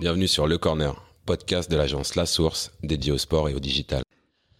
[0.00, 4.02] Bienvenue sur Le Corner, podcast de l'agence La Source dédié au sport et au digital.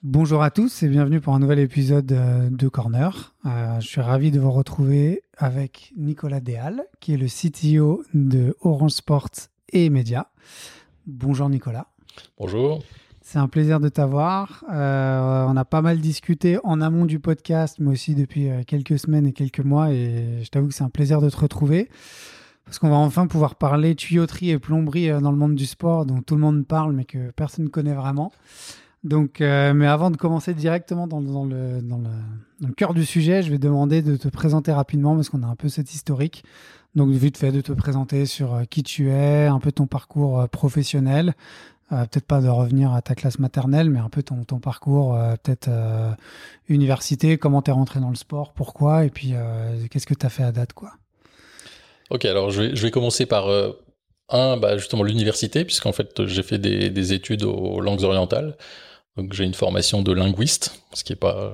[0.05, 3.35] Bonjour à tous et bienvenue pour un nouvel épisode euh, de Corner.
[3.45, 8.57] Euh, je suis ravi de vous retrouver avec Nicolas Déal, qui est le CTO de
[8.61, 10.31] Orange Sports et Média.
[11.09, 11.89] Bonjour Nicolas.
[12.39, 12.85] Bonjour.
[13.21, 14.63] C'est un plaisir de t'avoir.
[14.73, 19.27] Euh, on a pas mal discuté en amont du podcast, mais aussi depuis quelques semaines
[19.27, 21.89] et quelques mois, et je t'avoue que c'est un plaisir de te retrouver
[22.65, 26.23] parce qu'on va enfin pouvoir parler tuyauterie et plomberie dans le monde du sport, dont
[26.23, 28.33] tout le monde parle, mais que personne ne connaît vraiment.
[29.03, 32.01] Donc, euh, mais avant de commencer directement dans, le, dans, le, dans,
[32.69, 35.57] le, cœur du sujet, je vais demander de te présenter rapidement parce qu'on a un
[35.57, 36.43] peu cet historique.
[36.95, 40.41] Donc, vite fait de te présenter sur euh, qui tu es, un peu ton parcours
[40.41, 41.35] euh, professionnel.
[41.93, 45.15] Euh, peut-être pas de revenir à ta classe maternelle, mais un peu ton, ton parcours,
[45.15, 46.13] euh, peut-être euh,
[46.69, 49.35] université, comment tu es rentré dans le sport, pourquoi, et puis
[49.91, 50.93] qu'est-ce que tu as fait à date, quoi.
[52.11, 53.49] Ok, alors je vais, je vais commencer par
[54.29, 58.57] un, bah, justement l'université, puisqu'en fait j'ai fait des, des études aux langues orientales.
[59.17, 61.53] Donc j'ai une formation de linguiste, ce qui est pas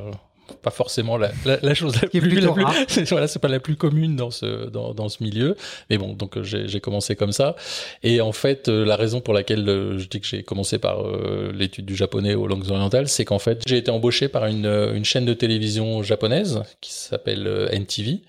[0.63, 2.65] pas forcément la, la, la chose la plus, la plus
[3.11, 5.57] voilà, c'est pas la plus commune dans ce dans, dans ce milieu.
[5.89, 7.57] Mais bon, donc j'ai commencé comme ça.
[8.03, 11.07] Et en fait, euh, la raison pour laquelle euh, je dis que j'ai commencé par
[11.07, 14.67] euh, l'étude du japonais aux langues orientales, c'est qu'en fait j'ai été embauché par une
[14.67, 18.21] une chaîne de télévision japonaise qui s'appelle NTV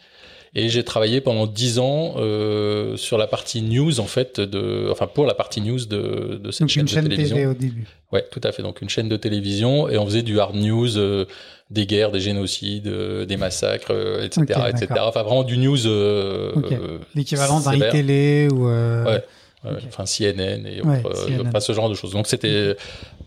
[0.54, 5.08] et j'ai travaillé pendant dix ans euh, sur la partie news en fait de, enfin
[5.08, 7.36] pour la partie news de, de cette donc chaîne, une chaîne de télévision.
[7.38, 7.88] TV au début.
[8.12, 8.62] Ouais, tout à fait.
[8.62, 11.26] Donc une chaîne de télévision et on faisait du hard news, euh,
[11.70, 13.92] des guerres, des génocides, euh, des massacres,
[14.22, 14.88] etc., Ok, etc.
[15.04, 15.88] Enfin vraiment du news.
[15.88, 16.72] euh, Ok.
[16.74, 17.88] euh, L'équivalent d'un sévère.
[17.96, 18.68] iTélé ou.
[18.68, 19.24] euh, Ouais.
[19.64, 19.78] Ouais.
[19.88, 21.48] Enfin CNN et Ouais, autres, euh, CNN.
[21.48, 22.12] enfin ce genre de choses.
[22.14, 22.76] Donc c'était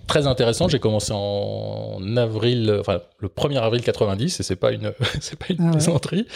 [0.06, 0.68] très intéressant.
[0.68, 5.46] J'ai commencé en avril, enfin le 1er avril 90, et c'est pas une, c'est pas
[5.50, 5.70] une Ah ouais.
[5.72, 6.26] plaisanterie.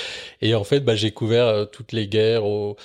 [0.41, 2.77] Et en fait, bah, j'ai couvert euh, toutes les guerres, au...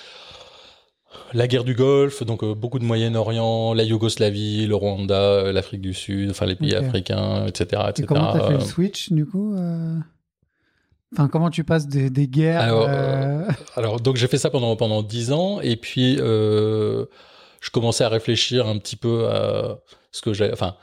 [1.33, 5.81] la guerre du Golfe, donc euh, beaucoup de Moyen-Orient, la Yougoslavie, le Rwanda, euh, l'Afrique
[5.81, 8.05] du Sud, enfin les pays africains, etc., Et etc.
[8.07, 9.95] comment t'as fait le switch du coup euh?
[11.13, 12.89] Enfin, comment tu passes des, des guerres Alors,
[13.75, 17.05] Alors donc j'ai fait ça pendant pendant dix ans et puis je
[17.71, 19.77] commençais à réfléchir un petit peu à
[20.13, 20.49] ce que j'ai.
[20.53, 20.75] Enfin,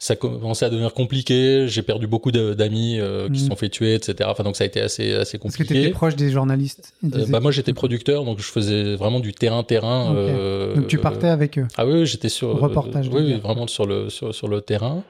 [0.00, 1.66] ça commençait à devenir compliqué.
[1.68, 3.50] J'ai perdu beaucoup d'amis euh, qui se Mhm.
[3.50, 4.28] sont fait tuer, etc.
[4.30, 5.90] Enfin donc ça a été assez assez Parce que tu étais compliqué.
[5.92, 6.94] proche des journalistes.
[7.02, 10.12] des Euh, bah moi j'étais producteur donc je faisais vraiment du terrain terrain.
[10.12, 10.76] Ok.
[10.76, 11.66] Donc tu partais avec eux.
[11.76, 15.02] Ah oui, j'étais sur Reportage euh, oui, oui, vraiment sur le sur sur le terrain.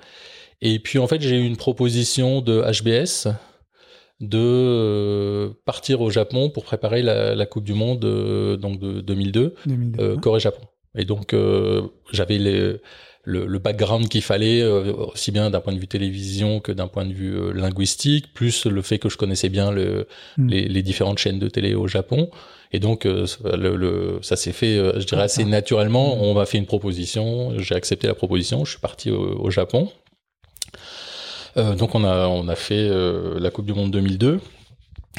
[0.62, 3.28] Et puis en fait j'ai eu une proposition de HBS
[4.20, 9.00] de euh, partir au Japon pour préparer la, la Coupe du Monde euh, donc de
[9.00, 10.02] 2002 2002.
[10.02, 10.62] euh, Corée-Japon.
[10.96, 12.76] Et donc euh, j'avais les-
[13.32, 16.88] le, le background qu'il fallait euh, aussi bien d'un point de vue télévision que d'un
[16.88, 20.06] point de vue euh, linguistique, plus le fait que je connaissais bien le,
[20.36, 20.48] Hmm.
[20.48, 22.30] les, les différentes chaînes de télé au Japon.
[22.72, 23.26] Et donc euh,
[23.64, 26.16] le, le- ça s'est fait, je dirais assez naturellement.
[26.16, 26.22] Hmm.
[26.22, 29.90] On m'a fait une proposition, j'ai accepté la proposition, je suis parti au, au Japon.
[31.56, 34.40] Euh, donc on a on a fait euh, la Coupe du Monde 2002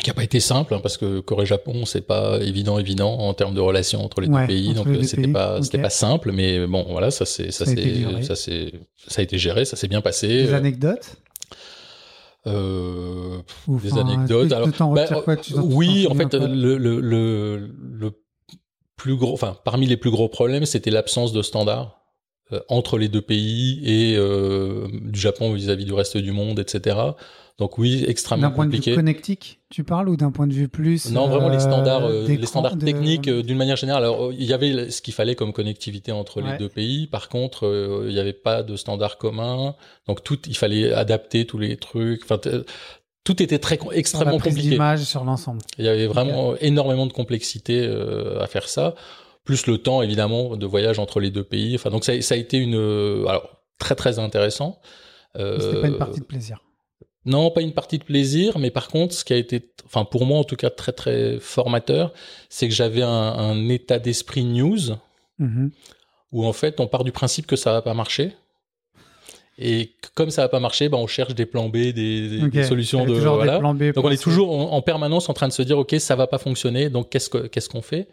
[0.02, 3.54] qui a pas été simple hein, parce que Corée-Japon c'est pas évident évident en termes
[3.54, 6.66] de relations entre les Ouais, deux pays donc euh, c'était pas c'était pas simple mais
[6.68, 8.74] bon voilà ça c'est ça c'est ça c'est
[9.08, 11.16] ça a été géré ça s'est bien passé Des Euh, anecdotes?
[12.48, 14.52] euh, des enfin, anecdotes.
[14.54, 18.12] alors bah, quoi oui en fait le, le le le
[18.96, 21.98] plus gros enfin parmi les plus gros problèmes c'était l'absence de standards
[22.52, 26.98] euh, entre les deux pays et euh, du Japon vis-à-vis du reste du monde etc
[27.60, 30.68] donc oui extrêmement D'un point de vue connectique, tu parles ou d'un point de vue
[30.70, 33.76] plus Non, vraiment les euh, standards, euh, les d'écran, standards de- techniques euh, d'une manière
[33.76, 34.04] générale.
[34.04, 36.54] Alors, il y avait ce qu'il fallait comme connectivité entre Ouais.
[36.54, 37.08] les deux pays.
[37.08, 39.76] Par contre, euh, il n'y avait pas de standards communs.
[40.08, 42.24] Donc tout, il fallait adapter tous les trucs.
[42.24, 42.40] Enfin,
[43.26, 44.70] tout était très sur la extrêmement prise compliqué.
[44.72, 45.60] d'image sur l'ensemble.
[45.78, 48.96] Il y avait vraiment énormément de complexité euh, à faire ça.
[49.44, 51.76] Plus le temps, évidemment, de voyage entre les deux pays.
[51.76, 54.80] Enfin, donc ça, ça a été une, euh, alors très très intéressant.
[55.38, 56.62] Euh, C'était pas une partie de plaisir.
[57.26, 60.26] Non, pas une partie de plaisir, mais par contre, ce qui a été, enfin pour
[60.26, 62.14] moi en tout cas très très formateur,
[62.50, 64.96] c'est que j'avais un, un état d'esprit news
[65.40, 65.72] Mhm.
[66.32, 68.34] où en fait on part du principe que ça va pas marcher.
[69.62, 72.52] Et comme ça va pas marcher, ben on cherche des plans B, des, des- Ok.
[72.52, 73.54] des solutions de voilà.
[73.54, 75.78] des plans B Donc on est toujours en, en permanence en train de se dire
[75.78, 78.08] ok ça va pas fonctionner, donc qu'est-ce que qu'est-ce qu'on fait?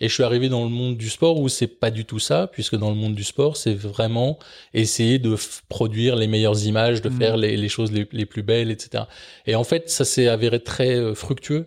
[0.00, 2.48] Et je suis arrivé dans le monde du sport où c'est pas du tout ça,
[2.50, 4.38] puisque dans le monde du sport c'est vraiment
[4.74, 5.36] essayer de
[5.68, 7.18] produire les meilleures images, de Mhm.
[7.18, 9.04] faire les, les choses les, les plus belles, etc.
[9.46, 11.66] Et en fait ça s'est avéré très euh, fructueux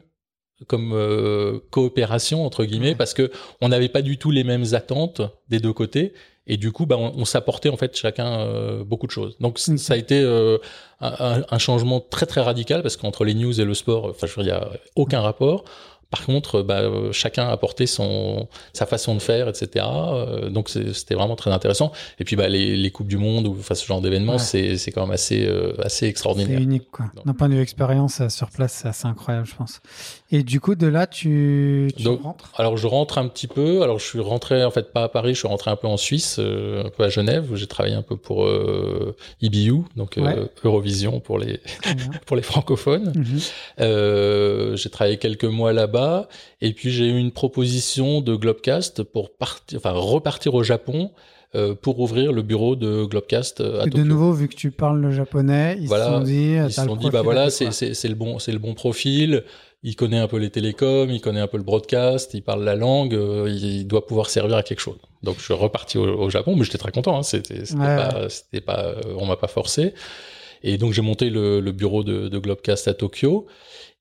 [0.67, 2.95] comme euh, coopération entre guillemets Ouais.
[2.95, 3.29] parce que
[3.61, 6.13] on n'avait pas du tout les mêmes attentes des deux côtés
[6.47, 9.59] et du coup bah, on, on s'apportait en fait chacun euh, beaucoup de choses donc
[9.67, 9.77] Ok.
[9.77, 10.57] ça a été euh,
[11.01, 14.27] un, un- un changement très très radical parce qu'entre les news et le sport enfin
[14.27, 15.65] je veux dire il y a aucun rapport
[16.15, 19.85] par contre, bah, euh, chacun apportait son sa façon de faire, etc.
[19.85, 21.91] Euh, donc c'était vraiment très intéressant.
[22.19, 24.93] Et puis bah, les, les coupes du monde ou enfin, ce genre d'événements, c'est c'est
[24.93, 26.57] quand même assez euh, assez extraordinaire.
[26.57, 27.07] C'est unique quoi.
[27.25, 29.81] D'un point de vue expérience sur place, c'est assez incroyable, je pense.
[30.31, 32.49] Et du coup, de là, tu, tu rentres?
[32.55, 33.81] Alors je rentre un petit peu.
[33.83, 35.97] Alors je suis rentré en fait pas à Paris, je suis rentré un peu en
[35.97, 40.17] Suisse, un peu à Genève où j'ai travaillé un peu pour euh, EBU, donc
[40.63, 41.59] Eurovision pour les
[42.25, 43.11] pour les francophones.
[43.13, 44.75] Mhm.
[44.77, 46.04] j'ai travaillé quelques mois là-bas
[46.61, 51.11] et puis j'ai eu une proposition de Globcast pour partir, enfin repartir au Japon
[51.55, 54.71] euh, pour ouvrir le bureau de Globcast euh, à et De nouveau, vu que tu
[54.71, 58.15] parles le japonais, ils se sont dit, ils se sont dit, bah voilà, c'est le
[58.15, 59.43] bon, c'est le bon profil.
[59.81, 62.75] Il connaît un peu les télécoms, il connaît un peu le broadcast, il parle la
[62.75, 64.97] langue, euh, il doit pouvoir servir à quelque chose.
[65.21, 67.19] Donc je suis reparti au, Japon, mais j'étais très content.
[67.19, 68.27] Hein, c'était pas,
[68.65, 69.93] pas, on m'a pas forcé.
[70.63, 73.45] Et donc j'ai monté le, le, bureau de, de Globcast à Tokyo.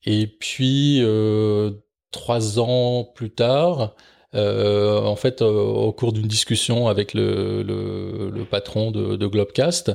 [0.05, 1.71] Et puis euh,
[2.15, 3.93] trois ans plus tard,
[4.33, 9.91] euh, en fait, euh, au cours d'une discussion avec le, le, patron de, de, Globecast,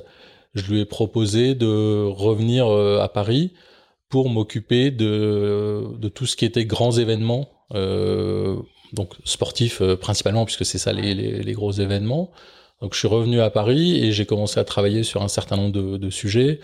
[0.55, 3.53] je lui ai proposé de revenir euh, à Paris
[4.11, 8.57] pour m'occuper de, de tout ce qui était grands événements, euh,
[8.93, 12.31] donc sportifs principalement, puisque c'est ça les, les, les, gros événements.
[12.83, 15.73] Donc je suis revenu à Paris et j'ai commencé à travailler sur un certain nombre
[15.73, 16.61] de, de sujets.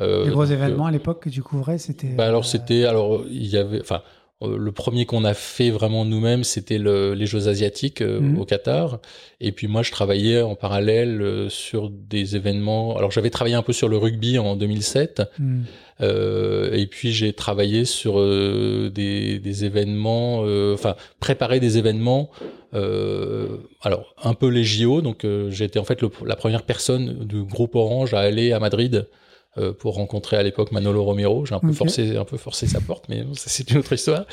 [0.00, 2.08] les gros événements à l'époque que tu couvrais, c'était.
[2.08, 4.02] Bah alors c'était alors il y avait enfin
[4.42, 8.38] le premier qu'on a fait vraiment nous-mêmes, c'était les Jeux asiatiques euh, mhm.
[8.38, 9.00] au Qatar.
[9.40, 12.96] Et puis moi, je travaillais en parallèle euh, sur des événements.
[12.96, 15.22] Alors j'avais travaillé un peu sur le rugby en 2007.
[15.38, 15.64] Mhm.
[16.72, 18.14] et puis j'ai travaillé sur
[18.90, 20.38] des, des, événements,
[20.72, 22.30] enfin préparer des événements.
[22.72, 25.02] alors un peu les JO.
[25.02, 29.06] Donc été en fait la première personne du groupe Orange à aller à Madrid
[29.58, 31.44] euh, pour rencontrer à l'époque Manolo Romero.
[31.44, 34.24] J'ai un peu forcé, un peu forcé sa porte, mais c'est une autre histoire.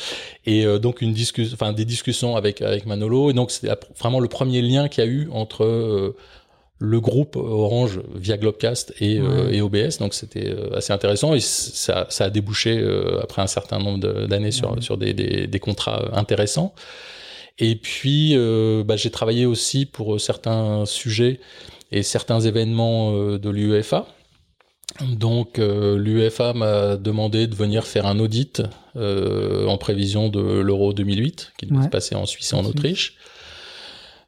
[0.46, 3.31] Et euh, donc une discussion, enfin des discussions avec avec Manolo.
[3.31, 3.68] Et donc c'est
[3.98, 6.16] vraiment le premier lien qu'il y a eu entre euh,
[6.78, 9.98] le groupe Orange via Globcast et, et OBS.
[9.98, 12.80] Donc c'était assez intéressant et ça, ça a débouché
[13.19, 16.75] après un certain nombre d'années sur sur des, des, des, contrats intéressants.
[17.58, 18.38] Et puis
[18.86, 21.40] bah, j'ai travaillé aussi pour certains sujets
[21.92, 24.06] et certains événements de l'UEFA.
[25.12, 28.63] Donc euh, l'UEFA m'a demandé de venir faire un audit
[28.95, 33.18] euh, en prévision de l'Euro 2008 qui devait se passer en Suisse et en Autriche.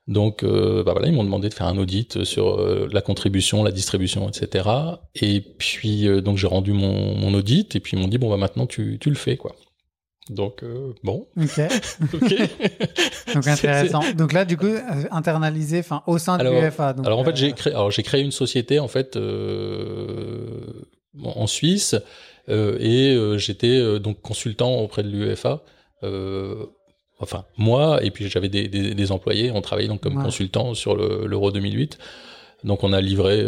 [0.07, 2.59] Donc euh, bah voilà, ils m'ont demandé de faire un audit sur
[2.91, 4.69] la contribution, la distribution, etc.
[5.15, 8.37] Et puis donc j'ai rendu mon, mon, audit et puis ils m'ont dit bon bah
[8.37, 9.55] maintenant tu, tu le fais quoi.
[10.29, 11.27] Donc, euh, bon.
[11.37, 11.59] Ok.
[13.33, 14.01] donc, intéressant.
[14.15, 14.79] Donc là, du coup, euh,
[15.11, 16.95] internalisé enfin, au sein de l'UEFA.
[17.03, 20.85] Alors, en fait, j'ai euh, créé, alors, j'ai créé une société, en fait, euh,
[21.23, 21.95] en Suisse,
[22.47, 25.63] euh, et j'étais donc consultant auprès de l'UEFA.
[27.19, 30.95] enfin, moi, et puis j'avais des, des, des, employés, on travaillait donc comme consultant sur
[30.95, 31.97] l'Euro 2008.
[32.65, 33.41] Donc on a livré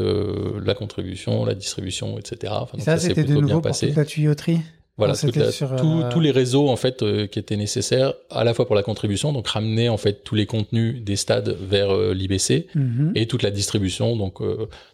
[0.63, 2.53] la contribution, la distribution, etc.
[2.55, 4.61] Enfin, ça, ça c'était de nouveau pour toute la tuyauterie?
[4.97, 8.75] Voilà, euh, tous les réseaux en fait euh, qui étaient nécessaires à la fois pour
[8.75, 13.13] la contribution, donc ramener en fait tous les contenus des stades vers euh, l'IBC mhm.
[13.15, 14.39] et toute la distribution, donc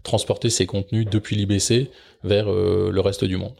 [0.04, 1.90] transporter ces contenus depuis l'IBC
[2.24, 3.54] vers le reste du monde.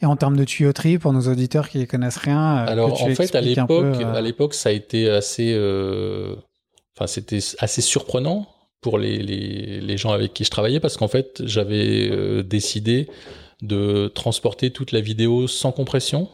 [0.00, 3.34] Et en termes de tuyauterie, pour nos auditeurs qui ne connaissent rien, alors en fait
[3.34, 5.52] à l'époque, à l'époque ça a été assez,
[6.96, 8.48] enfin c'était assez surprenant
[8.80, 13.08] pour les, les, les, gens avec qui je travaillais parce qu'en fait j'avais décidé
[13.62, 16.28] de transporter toute la vidéo sans compression.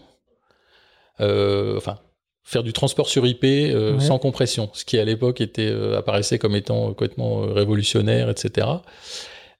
[1.21, 1.99] Euh, enfin,
[2.43, 6.39] faire du transport sur IP euh, sans compression, ce qui à l'époque était euh, apparaissait
[6.39, 8.67] comme étant complètement révolutionnaire, etc.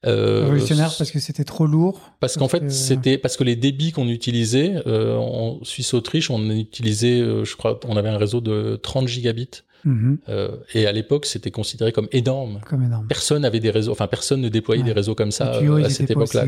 [0.03, 2.13] révolutionnaire parce que c'était trop lourd.
[2.21, 7.57] Parce, qu'en fait, c'était parce que les débits qu'on utilisait en Suisse-Autriche, on utilisait, je
[7.57, 9.63] crois, on avait un réseau de 30 gigabits.
[9.87, 10.19] Mhm.
[10.73, 12.61] et à l'époque, c'était considéré comme énorme.
[12.67, 13.07] Comme énorme.
[13.07, 16.47] Personne avait des réseaux, enfin personne ne déployait des réseaux comme ça à cette époque-là.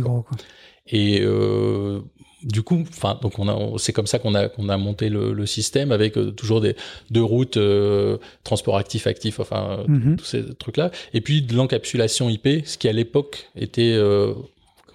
[0.88, 2.00] Et euh,
[2.46, 5.32] du coup, enfin, donc on a, c'est comme ça qu'on a qu'on a monté le,
[5.32, 6.76] le système avec euh, toujours des
[7.10, 10.16] deux routes, euh, transport actif actif, enfin mhm.
[10.16, 10.90] tous ces trucs là.
[11.12, 14.32] Et puis de l'encapsulation IP, ce qui à l'époque était, euh,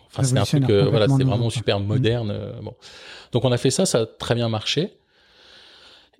[0.07, 1.87] enfin c'était un truc, voilà, c'était vraiment super mhm.
[1.87, 2.33] moderne.
[2.61, 2.73] bon,
[3.33, 4.93] donc on a fait ça, ça a très bien marché.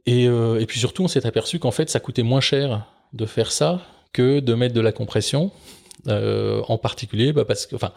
[0.07, 3.51] Et, et puis surtout, on s'est aperçu qu'en fait, ça coûtait moins cher de faire
[3.51, 3.81] ça
[4.13, 5.51] que de mettre de la compression,
[6.07, 7.93] en particulier, bah parce que, enfin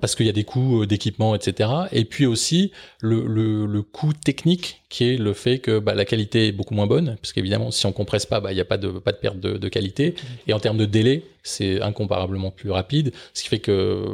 [0.00, 1.70] parce qu'il y a des coûts euh, d'équipement, etc.
[1.92, 6.04] Et puis aussi le, le, le, coût technique qui est le fait que bah, la
[6.04, 8.66] qualité est beaucoup moins bonne, parce qu'évidemment si on compresse pas, bah, il n'y a
[8.66, 10.14] pas de, pas de perte de, de, qualité.
[10.46, 14.04] Et en termes de délai, c'est incomparablement plus rapide, ce qui fait que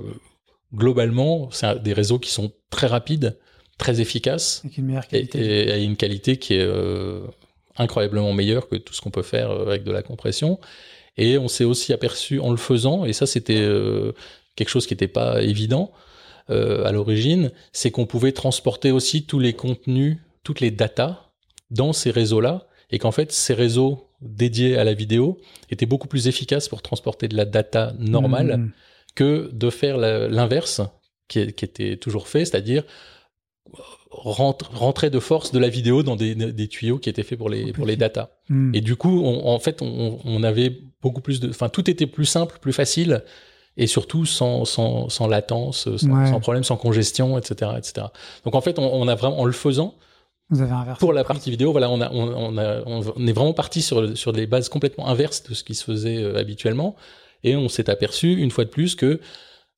[0.74, 3.36] globalement, c'est des réseaux qui sont très rapides
[3.78, 5.68] très efficace Avec une meilleure et, qualité.
[5.68, 7.20] et a une qualité qui est euh,
[7.76, 10.60] incroyablement meilleure que tout ce qu'on peut faire euh, avec de la compression.
[11.16, 14.12] Et on s'est aussi aperçu en le faisant, et ça c'était euh,
[14.56, 15.92] quelque chose qui n'était pas évident
[16.50, 21.30] euh, à l'origine, c'est qu'on pouvait transporter aussi tous les contenus, toutes les datas
[21.70, 25.38] dans ces réseaux-là, et qu'en fait ces réseaux dédiés à la vidéo
[25.70, 28.70] étaient beaucoup plus efficaces pour transporter de la data normale Mm.
[29.14, 30.80] que de faire l'inverse
[31.28, 32.84] qui, était toujours fait, c'est-à-dire
[34.10, 37.48] rentre- rentrer de force de la vidéo dans des, des tuyaux qui étaient faits pour
[37.48, 38.30] les, pour les datas.
[38.48, 38.74] Mm.
[38.74, 41.48] Et du coup, on- en fait, on, on avait beaucoup plus de...
[41.48, 43.22] Enfin, tout était plus simple, plus facile,
[43.76, 46.30] et surtout sans, sans, sans latence, sans, Ouais.
[46.30, 47.70] sans problème, sans congestion, etc.
[47.78, 48.06] etc.
[48.44, 49.94] Donc en fait, on, on a vraiment, en le faisant,
[50.50, 51.00] Vous avez inversé.
[51.00, 54.16] pour la partie vidéo, voilà, on, a, on, on a, on est vraiment parti sur,
[54.16, 56.96] sur des bases complètement inverses de ce qui se faisait euh, habituellement.
[57.44, 59.20] Et on s'est aperçu, une fois de plus, que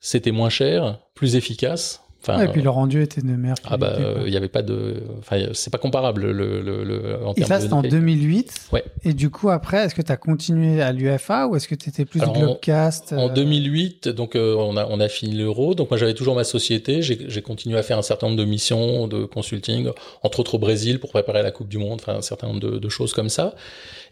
[0.00, 2.02] c'était moins cher, plus efficace.
[2.26, 4.20] Enfin, Ouais, et puis le rendu était de meilleure ah bah, qualité.
[4.24, 5.02] il n'y avait pas de.
[5.18, 7.98] Enfin, c'est pas comparable le, le, le- en Et ça, c'était en qualité.
[7.98, 8.68] 2008.
[8.72, 8.82] Ouais.
[9.04, 11.90] Et du coup, après, est-ce que tu as continué à l'UFA ou est-ce que tu
[11.90, 15.74] étais plus Alors, Globecast En euh, 2008, donc euh, on a on a fini l'euro.
[15.74, 17.02] Donc moi j'avais toujours ma société.
[17.02, 19.88] J'ai j'ai continué à faire un certain nombre de missions de consulting,
[20.22, 22.78] entre autres au Brésil pour préparer la Coupe du Monde, enfin un certain nombre de,
[22.78, 23.54] de choses comme ça.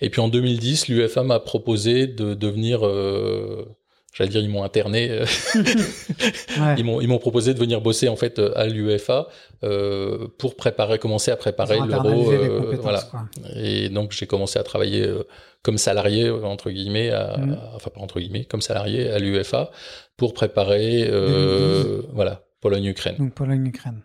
[0.01, 3.65] Et puis en 2010, l'UFA m'a proposé de devenir euh,
[4.13, 5.11] J'allais dire, ils m'ont interné.
[5.11, 6.75] euh, ouais.
[6.79, 9.27] ils m'ont ils m'ont proposé de venir bosser en fait à l'UEFA
[9.65, 12.31] euh, pour préparer, commencer à préparer l'euro.
[12.33, 13.01] euh, voilà.
[13.11, 13.25] quoi.
[13.57, 15.23] Et donc j'ai commencé à travailler euh,
[15.63, 17.53] comme salarié euh, entre guillemets, à, Mm.
[17.55, 19.71] à- enfin pas entre guillemets, comme salarié à l'UEFA
[20.19, 23.17] pour préparer, euh, voilà, Pologne-Ukraine.
[23.19, 24.03] Donc Pologne-Ukraine.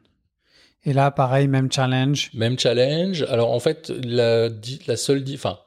[0.86, 2.30] Et là, pareil, même challenge.
[2.34, 3.24] Même challenge.
[3.24, 4.48] Alors en fait, la,
[4.88, 5.58] la seule, enfin,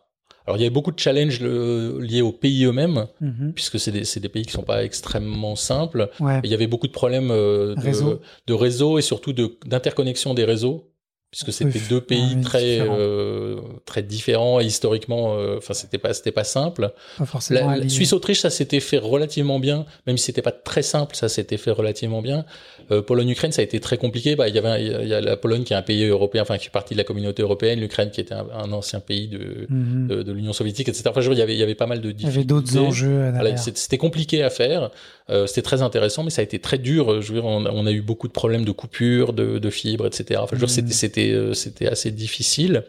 [0.51, 3.53] alors il y avait beaucoup de challenges le- liés aux pays eux-mêmes, Mhm.
[3.55, 6.11] puisque c'est des, pays qui sont pas extrêmement simples.
[6.19, 6.41] Ouais.
[6.45, 8.21] Il y avait beaucoup de problèmes euh, de Réseau.
[8.49, 10.89] de réseau et surtout de- d'interconnexion des réseaux,
[11.31, 12.97] puisque c'était Oui, deux pays très différents.
[12.99, 16.93] euh, très différents et historiquement, euh, enfin c'était pas c'était pas simple.
[17.19, 17.89] Pas La, la.
[17.89, 21.71] Suisse-Autriche, ça s'était fait relativement bien, même si c'était pas très simple, ça s'était fait
[21.71, 22.45] relativement bien.
[22.93, 24.35] Euh, Pologne-Ukraine, ça a été très compliqué.
[24.37, 26.59] Bah, il y avait, il y a la Pologne qui est un pays européen, enfin
[26.59, 29.67] qui fait partie de la communauté européenne, l'Ukraine qui était un, un ancien pays de,
[29.69, 30.09] Mhm.
[30.09, 31.05] de, de l'Union soviétique, etc.
[31.11, 32.27] Enfin, je veux dire, il y avait, il y avait pas mal de Il y
[32.27, 32.89] avait d'autres difficultés.
[32.89, 33.59] enjeux Voilà, derrière.
[33.59, 34.91] c'est- c'était compliqué à faire,
[35.31, 37.21] euh, c'était très intéressant, mais ça a été très dur.
[37.23, 39.71] Je veux dire, on, a- on a eu beaucoup de problèmes de coupure, de, de
[39.71, 40.41] fibres, etc.
[40.43, 40.89] Enfin, je veux dire, Mhm.
[40.91, 42.83] c'était c'était euh, c'était assez difficile,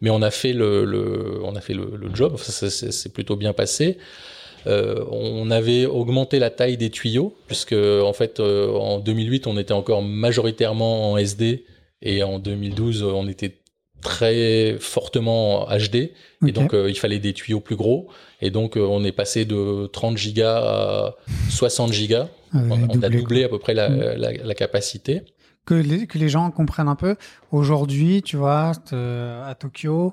[0.00, 2.32] mais on a fait le, le on a fait le, le job.
[2.34, 3.98] Enfin, ça, ça s'est plutôt bien passé.
[4.66, 9.58] Euh, on avait augmenté la taille des tuyaux, puisque en fait euh, en 2008 on
[9.58, 11.64] était encore majoritairement en SD
[12.02, 13.56] et en 2012 on était
[14.02, 16.10] très fortement en HD
[16.46, 18.08] et donc euh, il fallait des tuyaux plus gros
[18.42, 21.14] et donc euh, on est passé de 30 gigas à
[21.50, 22.28] 60 gigas.
[22.54, 23.46] Euh, On, on a doublé, quoi.
[23.46, 23.98] à peu près la, Mm.
[24.16, 25.22] la, la capacité.
[25.66, 27.16] que les, que les gens comprennent un peu.
[27.52, 28.94] Aujourd'hui, tu vois, te-
[29.42, 30.12] à Tokyo,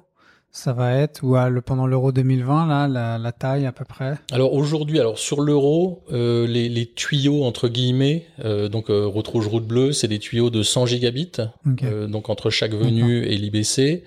[0.51, 3.85] ça va être, ou à le, pendant l'Euro 2020, là, la, la taille à peu
[3.85, 4.17] près?
[4.31, 9.27] Alors aujourd'hui, alors sur l'euro, euh, les, les tuyaux entre guillemets, euh, donc euh, route
[9.27, 11.31] rouge, route bleue, c'est des tuyaux de 100 gigabits,
[11.65, 11.83] Ok.
[11.83, 14.03] euh, donc entre chaque venue et l'IBC.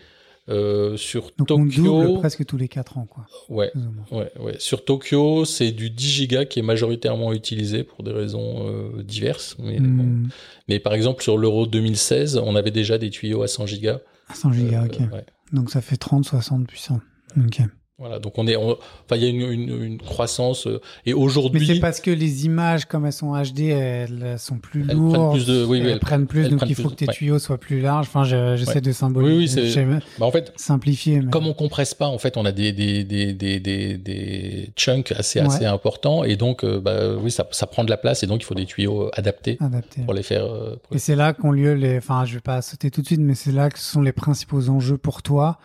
[0.51, 3.25] Euh, sur Donc on double Tokyo, presque tous les 4 ans, quoi.
[3.49, 3.73] ouais,
[4.13, 4.55] ouais, ouais.
[4.59, 9.57] Sur Tokyo, c'est du 10 gigas qui est majoritairement utilisé pour des raisons euh, diverses.
[9.59, 10.03] Mais, bon.
[10.03, 10.29] Hmm,
[10.69, 14.01] mais par exemple sur l'euro 2016, on avait déjà des tuyaux à 100 gigas.
[14.35, 14.99] 100 gigas, ok.
[15.15, 15.25] ouais.
[15.53, 17.01] Donc ça fait 30, 60 puissants.
[17.37, 17.61] Ok.
[17.97, 21.11] Voilà, donc on est, on- enfin il y a une, une, une croissance euh, et
[21.11, 24.97] Mais aujourd'hui c'est parce que les images, comme elles sont HD, elles sont plus elles
[24.97, 25.15] lourdes.
[25.15, 26.91] prennent plus de, oui, oui, elles, elles- prennent plus, elles donc prennent il faut plus,
[26.91, 27.15] que tes ouais.
[27.15, 28.09] tuyaux soient plus larges.
[28.09, 28.81] Enfin, je- j'essaie Ouais.
[28.81, 29.61] de symboliser.
[29.61, 31.21] Oui, oui, c'est- bah, en fait, simplifier.
[31.21, 31.31] Mais...
[31.31, 35.13] comme on compresse pas, en fait, on a des des des des des, des chunks
[35.13, 35.47] assez Ouais.
[35.47, 38.43] assez importants et donc euh, bah oui, ça ça prend de la place et donc
[38.43, 40.03] il faut des tuyaux adaptés adapté.
[40.03, 40.45] pour les faire.
[40.47, 41.99] euh, pour- Et c'est là qu'ont lieu les.
[41.99, 44.11] Enfin, je vais pas sauter tout de suite, mais c'est là que ce sont les
[44.13, 45.59] principaux enjeux pour toi.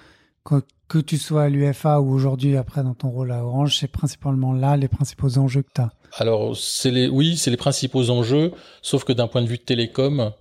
[0.46, 3.88] Que, que tu sois à l'UFA ou aujourd'hui, après, dans ton rôle à Orange, c'est
[3.88, 5.92] principalement là les principaux enjeux que tu as.
[6.18, 9.64] Alors c'est les oui, c'est les principaux enjeux, sauf que d'un point de vue de
[9.64, 10.32] télécom,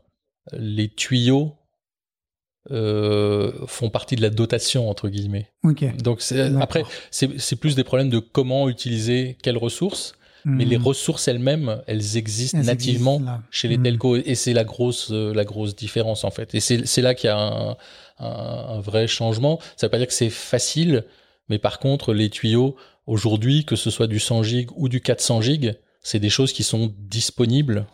[0.53, 1.53] les tuyaux
[2.71, 5.49] euh, font partie de la dotation entre guillemets.
[6.03, 6.63] Donc c'est- D'accord.
[6.63, 10.15] après c'est c'est plus des problèmes de comment utiliser quelles ressources,
[10.45, 10.69] mais Hmm.
[10.69, 13.83] les ressources elles-mêmes, elles existent Elles nativement existent chez les Hmm.
[13.85, 16.55] telcos et c'est la grosse euh, la grosse différence en fait.
[16.55, 17.77] Et c'est c'est là qu'il y a un,
[18.19, 18.27] un,
[18.77, 19.59] un vrai changement.
[19.77, 21.05] Ça veut pas dire que c'est facile,
[21.49, 25.41] mais par contre les tuyaux aujourd'hui, que ce soit du 100 gig ou du 400
[25.43, 27.87] gig, c'est des choses qui sont disponibles.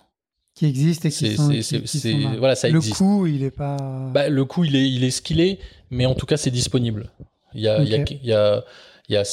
[0.55, 1.49] Qui existent et qui sont.
[1.51, 2.97] qui- qui voilà ça le existe.
[2.99, 3.77] coût, il est pas.
[4.13, 5.59] Bah, le coût il est il est ce qu'il est,
[5.91, 7.11] mais en tout cas c'est disponible.
[7.55, 8.11] Il y a il y a Ok.
[8.13, 8.65] il y a
[9.09, 9.25] il y a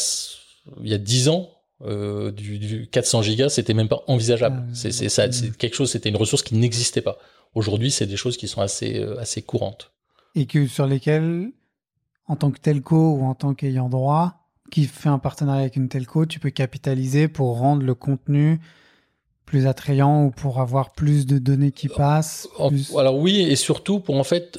[0.83, 1.49] il y a 10 ans
[1.83, 4.63] euh, du, du 400 gigas, c'était même pas envisageable.
[4.67, 7.17] Ah, c'est ça, c'est quelque chose, c'était une ressource qui n'existait pas.
[7.55, 9.91] aujourd'hui, c'est des choses qui sont assez, euh, assez courantes.
[10.35, 11.51] Et que sur lesquelles,
[12.27, 15.89] en tant que telco ou en tant qu'ayant droit, qui fait un partenariat avec une
[15.89, 18.59] telco, tu peux capitaliser pour rendre le contenu
[19.45, 22.47] plus attrayant ou pour avoir plus de données qui passent
[22.97, 24.57] Alors oui, et surtout pour en fait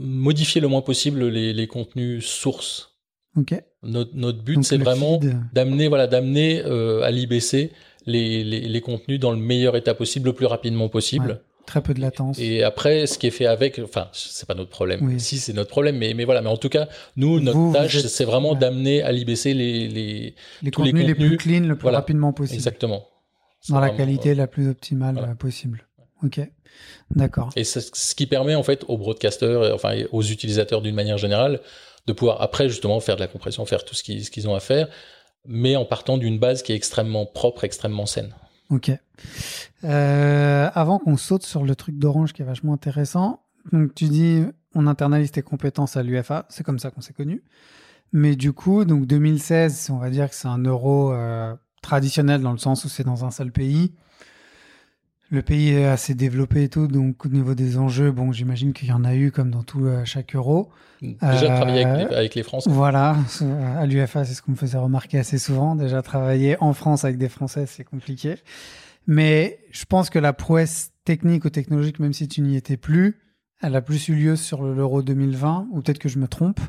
[0.00, 2.96] modifier le moins possible les, contenus sources.
[3.36, 3.54] Ok.
[3.84, 5.20] Notre, notre but, c'est vraiment
[5.52, 7.70] d'amener voilà, d'amener euh, à l'IBC
[8.06, 11.42] les, les, les, contenus dans le meilleur état possible, le plus rapidement possible.
[11.68, 12.38] Très peu de latence.
[12.38, 15.18] Et après, ce qui est fait avec, enfin, c'est pas notre problème.
[15.18, 16.40] Si, c'est notre problème, mais, mais voilà.
[16.40, 20.70] Mais en tout cas, nous, notre tâche, c'est vraiment d'amener à l'IBC les, les, les,
[20.70, 22.54] contenus les, plus clean le plus rapidement possible.
[22.54, 23.06] Exactement.
[23.68, 25.86] Dans la qualité la plus optimale possible.
[26.24, 26.40] Ok.
[27.14, 27.50] D'accord.
[27.54, 31.60] Et ce qui permet, en fait, aux broadcasters, enfin, aux utilisateurs d'une manière générale,
[32.06, 34.54] de pouvoir après, justement, faire de la compression, faire tout ce qu'ils ce qu'ils ont
[34.54, 34.88] à faire,
[35.44, 38.32] mais en partant d'une base qui est extrêmement propre, extrêmement saine.
[38.70, 38.90] Ok.
[39.84, 44.44] Euh, avant qu'on saute sur le truc d'Orange qui est vachement intéressant, donc tu dis
[44.74, 47.42] on internalise tes compétences à l'UFA, c'est comme ça qu'on s'est connus.
[48.12, 52.52] Mais du coup, donc 2016, on va dire que c'est un euro euh, traditionnel dans
[52.52, 53.94] le sens où c'est dans un seul pays.
[55.30, 58.88] Le pays est assez développé et tout, donc au niveau des enjeux, bon, j'imagine qu'il
[58.88, 60.70] y en a eu comme dans tout euh, chaque euro.
[61.02, 62.70] Déjà travailler avec les, avec les, Français.
[62.70, 63.16] Voilà,
[63.76, 65.76] à l'UFA, c'est ce qu'on me faisait remarquer assez souvent.
[65.76, 68.36] Déjà travailler en France avec des Français, c'est compliqué.
[69.06, 73.18] Mais je pense que la prouesse technique ou technologique, même si tu n'y étais plus,
[73.62, 76.60] elle a plus eu lieu sur l'Euro 2020, ou peut-être que je me trompe.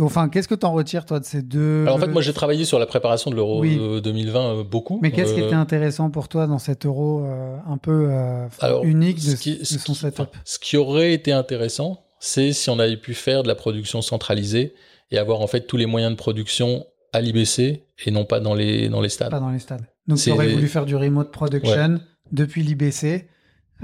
[0.00, 2.32] Enfin, qu'est-ce que tu en retires, toi, de ces deux Alors, en fait, moi, j'ai
[2.32, 3.62] travaillé sur la préparation de l'Euro
[4.00, 4.98] 2020 euh, beaucoup.
[5.02, 8.10] Mais qu'est-ce qui était euh, intéressant pour toi dans cet Euro euh, un peu
[8.84, 13.42] unique de, son setup Ce qui aurait été intéressant, c'est si on avait pu faire
[13.42, 14.74] de la production centralisée
[15.10, 18.54] et avoir en fait tous les moyens de production à l'IBC et non pas dans
[18.54, 19.30] les, dans les stades.
[19.30, 19.84] Pas dans les stades.
[20.06, 22.00] Donc, tu aurais voulu faire du remote production
[22.32, 23.26] depuis l'IBC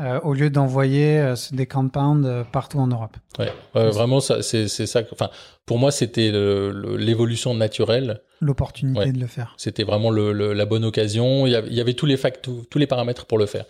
[0.00, 3.16] euh, au lieu d'envoyer euh, des compounds euh, partout en Europe.
[3.38, 5.02] Ouais, vraiment, ça, c'est, ça.
[5.12, 5.28] Enfin,
[5.66, 8.20] pour moi, c'était l'évolution naturelle.
[8.40, 9.54] L'opportunité de le faire.
[9.56, 11.46] C'était vraiment le, la bonne occasion.
[11.46, 13.64] Il y avait, il y avait tous les facteurs, tous les paramètres pour le faire.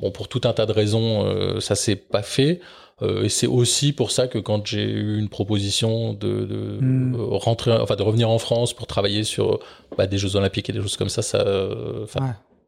[0.00, 2.60] Bon, pour tout un tas de raisons, ça s'est pas fait.
[3.02, 7.16] et c'est aussi pour ça que quand j'ai eu une proposition de, de hmm.
[7.16, 9.58] rentrer, enfin de revenir en France pour travailler sur
[9.96, 11.44] bah, des Jeux Olympiques et des choses comme ça, ça,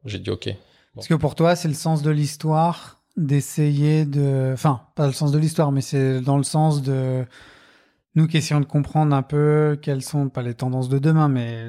[0.04, 0.54] j'ai dit ok.
[0.94, 4.51] Parce que pour toi, c'est le sens de l'histoire d'essayer de.
[4.53, 7.24] Enfin, pas le sens de l'histoire, mais c'est dans le sens de.
[8.14, 11.66] Nous qui essayons de comprendre un peu quelles sont, pas les tendances de demain, mais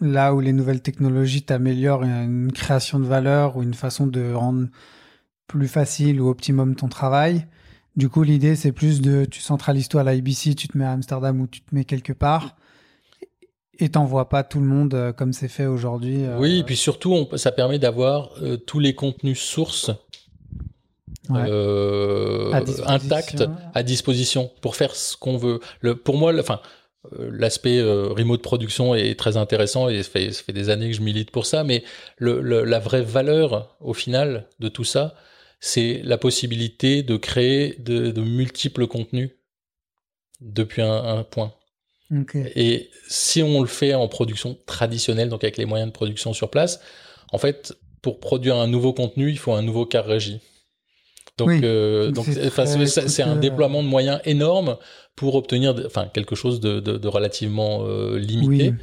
[0.00, 4.68] là où les nouvelles technologies t'améliorent une création de valeur ou une façon de rendre
[5.46, 7.46] plus facile ou optimum ton travail.
[7.94, 10.84] Du coup, l'idée, c'est plus de, tu centralises toi à la IBC, tu te mets
[10.84, 12.56] à Amsterdam ou tu te mets quelque part
[13.78, 16.24] et t'envoies pas tout le monde euh, comme c'est fait aujourd'hui.
[16.24, 19.90] Euh, oui, et puis surtout, on, ça permet d'avoir euh, tous les contenus sources
[22.86, 25.60] intacts à disposition pour faire ce qu'on veut.
[25.80, 26.60] Le, pour moi, enfin,
[27.18, 31.00] l'aspect remote production est très intéressant et ça fait, ça fait, des années que je
[31.00, 31.84] milite pour ça, mais
[32.16, 35.14] le, la vraie valeur au final de tout ça,
[35.60, 39.30] c'est la possibilité de créer de, de multiples contenus
[40.40, 41.54] depuis un, un point.
[42.54, 46.50] Et si on le fait en production traditionnelle, donc avec les moyens de production sur
[46.50, 46.80] place,
[47.32, 50.40] en fait, pour produire un nouveau contenu, il faut un nouveau car régie.
[51.38, 52.12] Donc, euh,
[53.08, 54.76] c'est un déploiement de moyens énorme
[55.16, 58.74] pour obtenir, enfin, quelque chose de, de, de relativement euh, limité.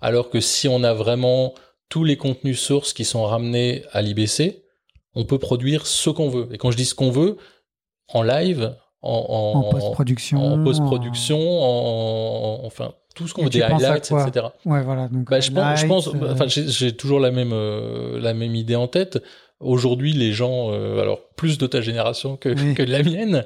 [0.00, 1.54] Alors que si on a vraiment
[1.88, 4.62] tous les contenus sources qui sont ramenés à l'IBC,
[5.14, 6.48] on peut produire ce qu'on veut.
[6.52, 7.36] Et quand je dis ce qu'on veut,
[8.08, 14.12] en live, en, en, post-production, en, post-production, en, enfin tout ce qu'on veut, des highlights,
[14.12, 14.46] etc.
[14.64, 15.08] Ouais, voilà.
[15.08, 18.54] Donc, bah, je pense, je pense, euh, enfin, j'ai toujours la même euh, la même
[18.54, 19.22] idée en tête.
[19.60, 23.44] Aujourd'hui, les gens, euh, alors plus de ta génération que, que de la mienne,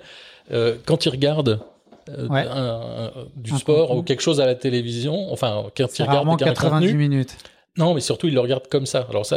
[0.84, 1.60] quand ils regardent
[3.36, 7.36] du sport ou quelque chose à la télévision, enfin, quand ils regardent 90 minutes.
[7.78, 9.06] Non, mais surtout, ils le regardent comme ça.
[9.08, 9.36] Alors ça,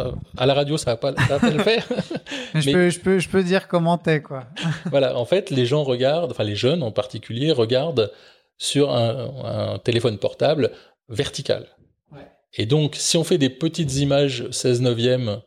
[0.00, 1.86] euh, à la radio, ça va pas, va pas le faire.
[2.54, 4.46] mais, je, peux, je, peux, je peux dire comment t'es, quoi.
[4.86, 8.12] voilà, en fait, les gens regardent, enfin les jeunes en particulier, regardent
[8.58, 10.72] sur un, un téléphone portable
[11.08, 11.66] vertical.
[12.10, 12.26] Ouais.
[12.54, 15.40] Et donc, si on fait des petites images 16 neuvième,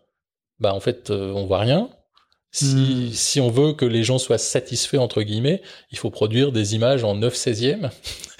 [0.60, 1.90] bah en fait, euh, on voit rien.
[2.52, 3.12] Si, hmm.
[3.12, 7.04] si on veut que les gens soient satisfaits, entre guillemets, il faut produire des images
[7.04, 7.92] en 9 16e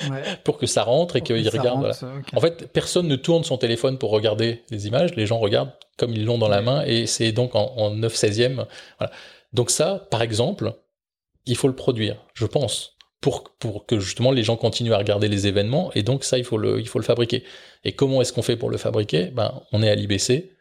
[0.10, 0.24] ouais.
[0.44, 1.94] pour que ça rentre et qu'ils regardent.
[2.02, 2.24] Voilà.
[2.36, 5.16] En fait, personne ne tourne son téléphone pour regarder les images.
[5.16, 8.14] Les gens regardent comme ils l'ont dans la main et c'est donc en, en 9
[8.16, 8.66] 16e.
[8.98, 9.14] Voilà.
[9.54, 10.74] Donc ça, par exemple,
[11.46, 15.28] il faut le produire, je pense, pour, pour que justement les gens continuent à regarder
[15.28, 17.44] les événements et donc ça, il faut le, il faut le fabriquer.
[17.84, 19.26] Et comment est-ce qu'on fait pour le fabriquer?
[19.26, 20.52] Ben, on est à l'IBC,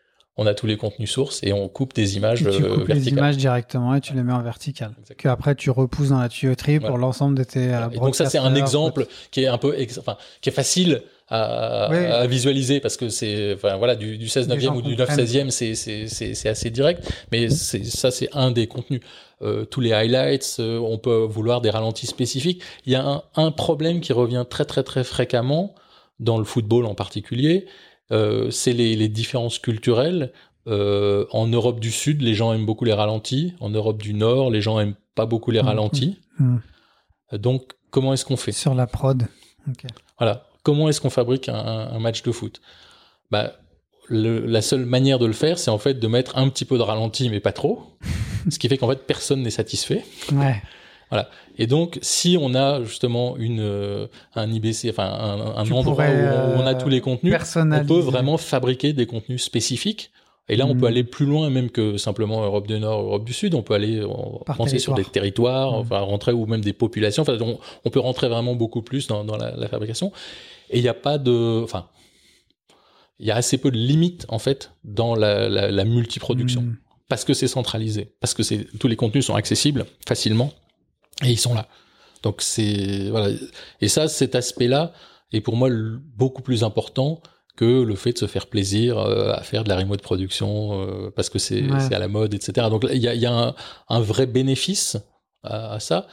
[0.41, 2.89] on a tous les contenus sources et on coupe des images Et tu euh, coupes
[2.89, 3.19] les verticales.
[3.19, 4.93] images directement et tu les mets en vertical.
[5.19, 7.03] Que après tu repousses dans la tuyauterie pour Voilà.
[7.07, 7.75] l'ensemble de tes.
[7.75, 11.03] euh, Et donc ça c'est un exemple qui est un peu, enfin, qui est facile
[11.29, 11.99] à, Oui.
[11.99, 14.97] à visualiser parce que c'est, enfin voilà, du, du 16 Les 9e gens ou du
[14.97, 15.27] 9 comprennent.
[15.27, 19.01] 16e, c'est c'est c'est c'est assez direct, mais c'est ça c'est un des contenus.
[19.43, 22.63] Euh, tous les highlights, euh, on peut vouloir des ralentis spécifiques.
[22.87, 25.75] Il y a un, un problème qui revient très très très fréquemment
[26.19, 27.67] dans le football en particulier,
[28.51, 30.33] c'est les, les différences culturelles.
[30.67, 33.55] Euh, en Europe du Sud, les gens aiment beaucoup les ralentis.
[33.61, 35.67] En Europe du Nord, les gens aiment pas beaucoup les Mhm.
[35.67, 36.19] ralentis.
[36.39, 36.61] Mhm.
[37.33, 38.53] Euh, Donc, comment est-ce qu'on fait?
[38.53, 39.27] Sur la prod.
[40.19, 40.47] Voilà.
[40.63, 42.61] Comment est-ce qu'on fabrique un, un match de foot?
[43.31, 43.55] Bah,
[44.09, 46.77] le- La seule manière de le faire, c'est en fait de mettre un petit peu
[46.79, 47.83] de ralenti, mais pas trop.
[48.51, 50.05] ce qui fait qu'en fait, personne n'est satisfait.
[50.33, 50.63] Ouais.
[51.59, 56.09] Et donc, si on a justement une, euh, un IBC, enfin un, un endroit où,
[56.09, 60.11] on- a euh, tous les contenus, on peut vraiment fabriquer des contenus spécifiques.
[60.51, 63.35] Et là, on peut aller plus loin même que simplement Europe du Nord, Europe du
[63.35, 63.55] Sud.
[63.55, 65.13] On peut aller on- penser sur des territoire.
[65.13, 65.81] territoires, Mhm.
[65.81, 67.23] enfin rentrer ou même des populations.
[67.23, 70.11] Enfin, on, on peut rentrer vraiment beaucoup plus dans, dans la, la fabrication.
[70.71, 71.87] Et il n'y a pas de, enfin,
[73.19, 76.77] il y a assez peu de limites en fait dans la, la, la multiproduction Mhm.
[77.09, 78.43] parce que c'est centralisé, parce que
[78.79, 80.53] tous les contenus sont accessibles facilement
[81.25, 81.69] et ils sont là.
[82.23, 83.29] Donc c'est voilà
[83.81, 84.93] et ça cet aspect-là
[85.33, 85.69] est pour moi
[86.17, 87.21] beaucoup plus important
[87.57, 91.11] que le fait de se faire plaisir euh, à faire de la remote production euh,
[91.15, 91.81] parce que c'est Ouais.
[91.81, 92.69] c'est à la mode etc.
[92.71, 93.55] Donc il y a, y a un,
[93.89, 94.97] un vrai bénéfice
[95.43, 96.07] à, à ça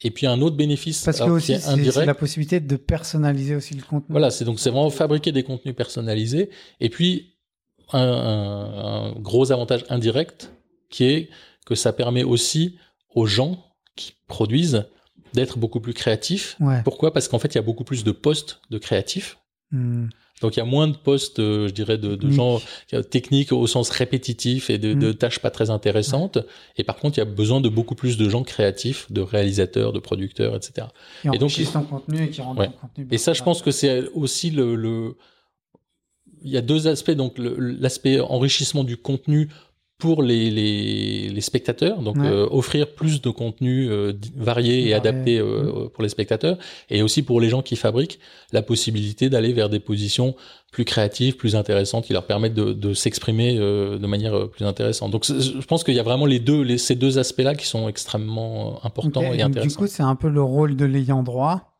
[0.00, 3.74] et puis un autre bénéfice Parce que alors, aussi, c'est la possibilité de personnaliser aussi
[3.74, 4.06] le contenu.
[4.10, 6.50] Voilà, c'est donc c'est vraiment fabriquer des contenus personnalisés.
[6.80, 7.36] Et puis
[7.92, 10.52] un, un- un gros avantage indirect
[10.90, 11.28] qui est
[11.66, 12.76] que ça permet aussi
[13.14, 13.64] aux gens
[13.96, 14.84] qui produisent
[15.34, 16.56] d'être beaucoup plus créatifs.
[16.60, 16.82] Ouais.
[16.84, 17.12] Pourquoi?
[17.12, 19.38] Parce qu'en fait, il y a beaucoup plus de postes de créatifs.
[19.70, 20.10] Mhm.
[20.42, 22.60] Donc il y a moins de postes, euh, je dirais, de, gens
[22.94, 24.98] euh, techniques au sens répétitif et de, Mm.
[24.98, 26.38] de tâches pas très intéressantes.
[26.76, 29.92] Et par contre, il y a besoin de beaucoup plus de gens créatifs, de réalisateurs,
[29.92, 30.88] de producteurs, etc.
[31.32, 32.66] Et donc- ton contenu et qui rendent Ouais.
[32.66, 33.06] ton contenu.
[33.12, 35.16] Et ça, je pense que c'est aussi le, le-
[36.44, 37.12] Il y a deux aspects.
[37.12, 39.48] Donc, l'aspect enrichissement du contenu
[40.02, 41.98] pour les, les, les spectateurs.
[42.06, 42.26] Donc, Ouais.
[42.26, 44.12] euh, offrir plus de contenu euh,
[44.50, 46.56] varié et adapté euh, pour les spectateurs.
[46.90, 48.18] Et aussi pour les gens qui fabriquent,
[48.52, 50.34] la possibilité d'aller vers des positions
[50.72, 54.64] plus créatives, plus intéressantes, qui leur permettent de, de s'exprimer euh, de manière euh, plus
[54.72, 55.10] intéressante.
[55.12, 57.88] Donc, je pense qu'il y a vraiment les deux, les, ces deux aspects-là qui sont
[57.88, 59.78] extrêmement euh, importants et donc, Du intéressants.
[59.80, 61.76] coup, c'est un peu le rôle de l'ayant droit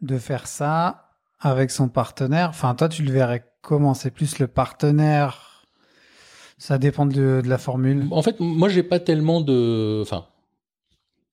[0.00, 2.48] de faire ça avec son partenaire.
[2.48, 3.94] Enfin, toi, tu le verrais comment?
[3.94, 5.46] C'est plus le partenaire.
[6.62, 8.06] Ça dépend de, de la formule.
[8.10, 10.00] En fait, moi, j'ai pas tellement de.
[10.02, 10.26] Enfin,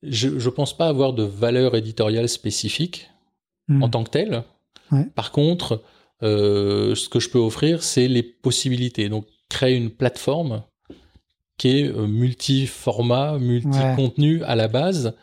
[0.01, 3.09] je, je pense pas avoir de valeur éditoriale spécifique
[3.69, 3.83] Hmm.
[3.83, 4.43] en tant que telle.
[4.93, 5.03] Ouais.
[5.13, 5.83] Par contre,
[6.23, 9.09] euh, ce que je peux offrir, c'est les possibilités.
[9.09, 10.63] Donc, créer une plateforme
[11.57, 15.15] qui est euh, multi-format, multi-contenu à la base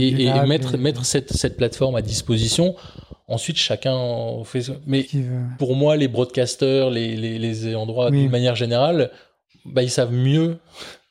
[0.00, 0.10] et,
[0.48, 2.74] mettre, et- mettre cette, cette plateforme à disposition.
[3.28, 4.62] Ensuite, chacun fait.
[4.62, 5.06] ce- Mais
[5.58, 8.22] pour moi, les broadcasters, les, les, les endroits, Oui.
[8.22, 9.12] d'une manière générale,
[9.72, 10.58] bah, ils savent mieux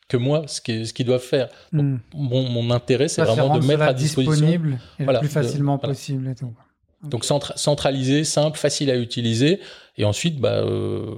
[0.08, 1.48] que moi ce qu'ils ce qu'ils doivent faire.
[1.74, 1.98] Donc, Hmm.
[2.14, 4.34] mon, mon intérêt, c'est vraiment de mettre à disposition.
[4.34, 5.94] disponible et Voilà, le plus de- facilement voilà.
[5.94, 6.54] possible et tout.
[7.04, 9.60] Donc centra- centralisé, simple, facile à utiliser.
[9.98, 11.16] Et ensuite, bah, euh,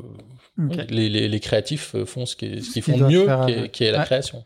[0.90, 3.28] les, les, les créatifs euh, font ce qui- ce qu'ils qu'ils font mieux,
[3.72, 4.06] qui est, la Ouais.
[4.06, 4.44] création.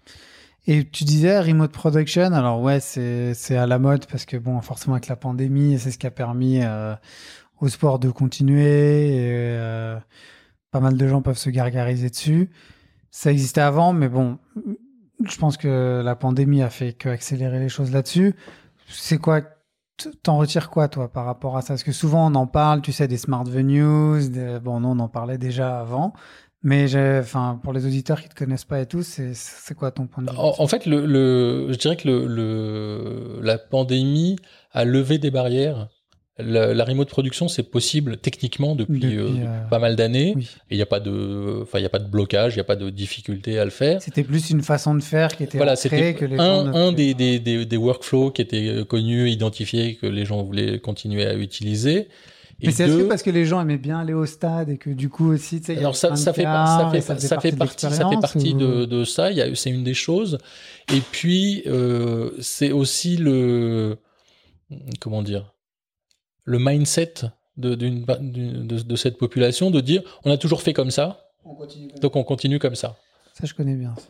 [0.68, 4.62] Et tu disais remote production, alors ouais, c'est c'est à la mode parce que bon,
[4.62, 6.94] forcément avec la pandémie, c'est ce qui a permis euh,
[7.60, 9.08] au sport de continuer.
[9.08, 9.98] Et, euh,
[10.70, 12.52] pas mal de gens peuvent se gargariser dessus.
[13.12, 14.38] Ça existait avant, mais bon,
[15.26, 18.36] je pense que la pandémie a fait que accélérer les choses là-dessus.
[18.88, 19.42] C'est quoi
[20.24, 21.74] T'en retires quoi, toi, par rapport à ça?
[21.74, 24.30] Parce que souvent, on en parle, tu sais, des smart venues.
[24.30, 26.14] des- Bon, non, on en parlait déjà avant.
[26.64, 26.86] Mais
[27.20, 30.32] enfin, pour les auditeurs qui te connaissent pas et tout, c'est quoi ton point de
[30.32, 34.38] vue En, en fait, le, le- je dirais que le, le- la pandémie
[34.72, 35.90] a levé des barrières.
[36.40, 40.34] La, la remote production, c'est possible techniquement depuis, Depuis, euh, euh, pas mal d'années.
[40.36, 40.48] Oui.
[40.70, 42.66] Et il n'y a pas de, enfin, il a pas de blocage, il n'y a
[42.66, 44.02] pas de difficulté à le faire.
[44.02, 46.92] C'était plus une façon de faire qui était Voilà, c'était que les un, gens un
[46.94, 51.26] des, des, des, des workflows qui étaient euh, connus, identifiés, que les gens voulaient continuer
[51.26, 52.08] à utiliser.
[52.64, 54.90] Et Mais c'est deux- parce que les gens aimaient bien aller au stade et que
[54.92, 57.52] du coup aussi, tu sais, il y alors ça, ça fait, ça fait, ça faisait
[57.52, 59.30] fait partie, ça fait partie ou- de, de ça.
[59.56, 60.38] C'est une des choses.
[60.94, 63.98] Et puis euh, c'est aussi le,
[65.00, 65.54] comment dire,
[66.52, 67.14] le mindset
[67.58, 71.06] de, d'une, d'une- de, de cette population de dire, on a toujours fait comme ça,
[71.46, 72.96] On continue comme donc on continue comme ça.
[73.34, 73.46] ça.
[73.48, 74.08] je connais bien ça.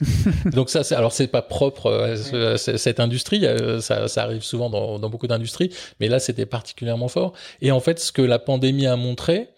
[0.52, 3.80] Donc ça, c'est, alors c'est pas propre euh, à ce- à ce- cette industrie, euh,
[3.80, 7.32] ça, ça arrive souvent dans, dans beaucoup d'industries, mais là c'était particulièrement fort.
[7.60, 9.48] Et en fait, ce que la pandémie a montré,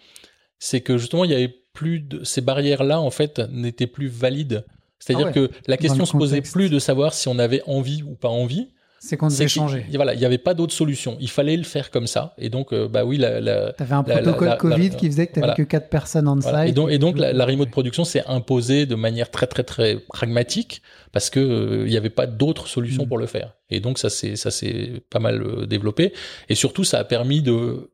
[0.58, 4.64] c'est que justement il y avait plus de, ces barrières-là, en fait, n'étaient plus valides.
[4.98, 5.48] C'est-à-dire Ah ouais.
[5.48, 8.68] que la question se posait plus de savoir si on avait envie ou pas envie.
[9.02, 9.86] C'est qu'on devait changer.
[9.94, 11.16] Voilà, il n'y avait pas d'autre solution.
[11.20, 12.34] Il fallait le faire comme ça.
[12.36, 15.06] Et donc, euh, bah oui, la, la- Tu avais un la- protocole la- Covid qui
[15.06, 15.64] faisait que tu n'avais voilà.
[15.64, 16.60] que 4 personnes en Voilà.
[16.66, 16.70] site.
[16.70, 20.82] Et donc, et donc la, remote production s'est imposée de manière très très très pragmatique
[21.12, 23.08] parce que euh, il n'y avait pas d'autre solution Mm.
[23.08, 23.54] pour le faire.
[23.70, 26.12] Et donc ça s'est ça s'est pas mal euh, développé.
[26.50, 27.90] Et surtout, ça a permis de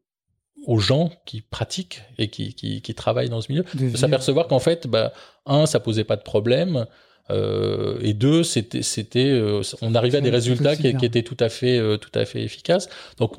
[0.66, 4.58] aux gens qui pratiquent et qui, qui, qui travaillent dans ce milieu de s'apercevoir qu'en
[4.58, 5.12] fait, bah,
[5.46, 6.86] un, ça posait pas de problème.
[7.30, 11.36] Euh, et deux, c'était, c'était, euh, on arrivait à des résultats aussi qui, étaient tout
[11.40, 12.88] à fait, euh, tout à fait efficaces.
[13.18, 13.32] Donc,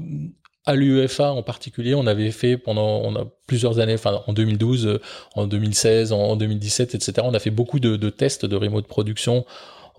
[0.65, 4.85] à l'UEFA en particulier, on avait fait pendant on a plusieurs années, enfin en 2012,
[4.87, 4.99] euh,
[5.35, 7.13] en 2016, en, en 2017, etc.
[7.23, 9.45] On a fait beaucoup de, de tests de remote production.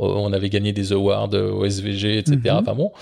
[0.01, 2.37] On avait gagné des awards au SVG, etc.
[2.37, 2.51] Mhm.
[2.59, 2.93] Enfin bon.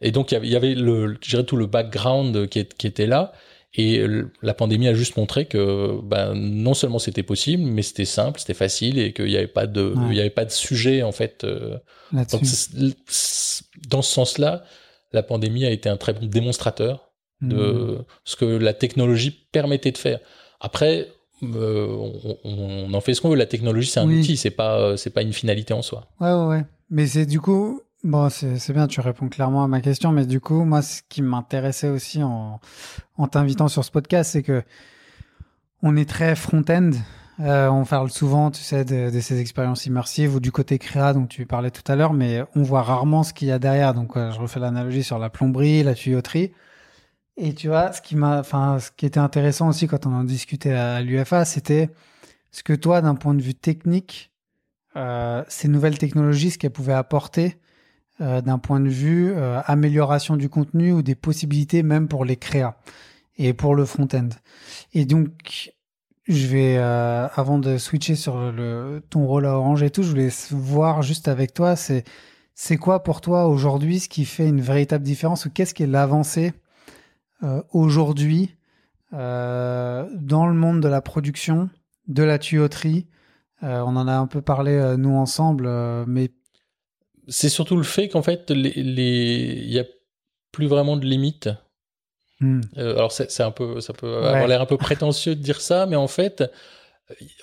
[0.00, 2.60] Et donc il y avait, il y avait le, je dirais tout le background qui,
[2.60, 3.32] est- qui était là.
[3.78, 4.06] Et
[4.42, 8.54] la pandémie a juste montré que ben, non seulement c'était possible, mais c'était simple, c'était
[8.54, 10.06] facile et qu'il n'y avait pas de, Ouais.
[10.10, 11.44] il y avait pas de sujet en fait.
[11.44, 11.76] euh,
[12.12, 12.42] donc,
[13.88, 14.64] dans ce sens-là,
[15.12, 17.12] la pandémie a été un très bon démonstrateur
[17.42, 17.48] Mhm.
[17.50, 20.20] de ce que la technologie permettait de faire.
[20.60, 21.08] Après,
[21.42, 23.36] euh, on, on en fait ce qu'on veut.
[23.36, 24.20] La technologie, c'est un Oui.
[24.20, 26.08] outil, c'est pas, c'est pas une finalité en soi.
[26.18, 26.64] Ouais, ouais, ouais.
[26.88, 30.40] Mais c'est du coup, bon, c'est bien, tu réponds clairement à ma question, mais du
[30.40, 32.60] coup, moi, ce qui m'intéressait aussi en,
[33.30, 34.62] t'invitant sur ce podcast, c'est que
[35.82, 36.90] on est très front-end.
[37.40, 41.12] Euh, on parle souvent, tu sais, de, de ces expériences immersives ou du côté créa
[41.12, 43.92] dont tu parlais tout à l'heure, mais on voit rarement ce qu'il y a derrière.
[43.92, 46.52] Donc, euh, je refais l'analogie sur la plomberie, la tuyauterie.
[47.36, 50.24] Et tu vois, ce qui m'a, enfin, ce qui était intéressant aussi quand on en
[50.24, 51.90] discutait à l'UFA, c'était
[52.50, 54.32] ce que toi, d'un point de vue technique,
[54.96, 57.58] euh, ces nouvelles technologies, ce qu'elles pouvaient apporter
[58.20, 62.36] euh, d'un point de vue euh, amélioration du contenu ou des possibilités même pour les
[62.36, 62.76] créas
[63.38, 64.28] et pour le front-end.
[64.94, 65.72] Et donc,
[66.26, 70.10] je vais, euh, avant de switcher sur le, ton rôle à Orange et tout, je
[70.10, 72.04] voulais voir juste avec toi, c'est
[72.58, 75.86] c'est quoi pour toi aujourd'hui ce qui fait une véritable différence ou qu'est-ce qui est
[75.86, 76.54] l'avancée
[77.42, 78.56] euh, aujourd'hui
[79.12, 81.68] euh, dans le monde de la production,
[82.08, 83.06] de la tuyauterie?
[83.62, 86.30] Euh, On en a un peu parlé euh, nous ensemble, euh, mais
[87.28, 89.84] C'est surtout le fait qu'en fait, les, les- il y a
[90.52, 91.48] plus vraiment de limites.
[92.40, 94.26] hmm, Euh, alors c'est un peu, ça peut Ouais.
[94.26, 96.44] avoir l'air un peu prétentieux de dire ça, mais en fait,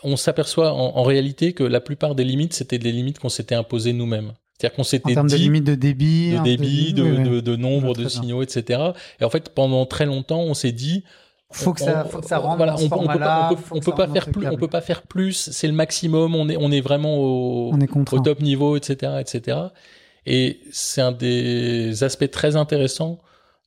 [0.04, 3.56] on s'aperçoit en, en réalité que la plupart des limites, c'était des limites qu'on s'était
[3.56, 4.34] imposées nous-mêmes.
[4.58, 7.30] C'est-à-dire qu'on en s'était termes de dit de débit, de débit, de, oui, oui.
[7.30, 8.80] de- de nombre de signaux, etc.
[9.20, 11.04] Et en fait, pendant très longtemps, on s'est dit,
[11.54, 13.96] faut que ça, faut que ça rentre voilà, on, on peut pas, on peut, on
[13.96, 15.50] pas faire plus, on peut pas faire plus.
[15.52, 16.36] C'est le maximum.
[16.36, 19.58] On est, on est vraiment au, est top niveau, etc., etc.
[20.26, 23.20] Et c'est un des aspects très intéressants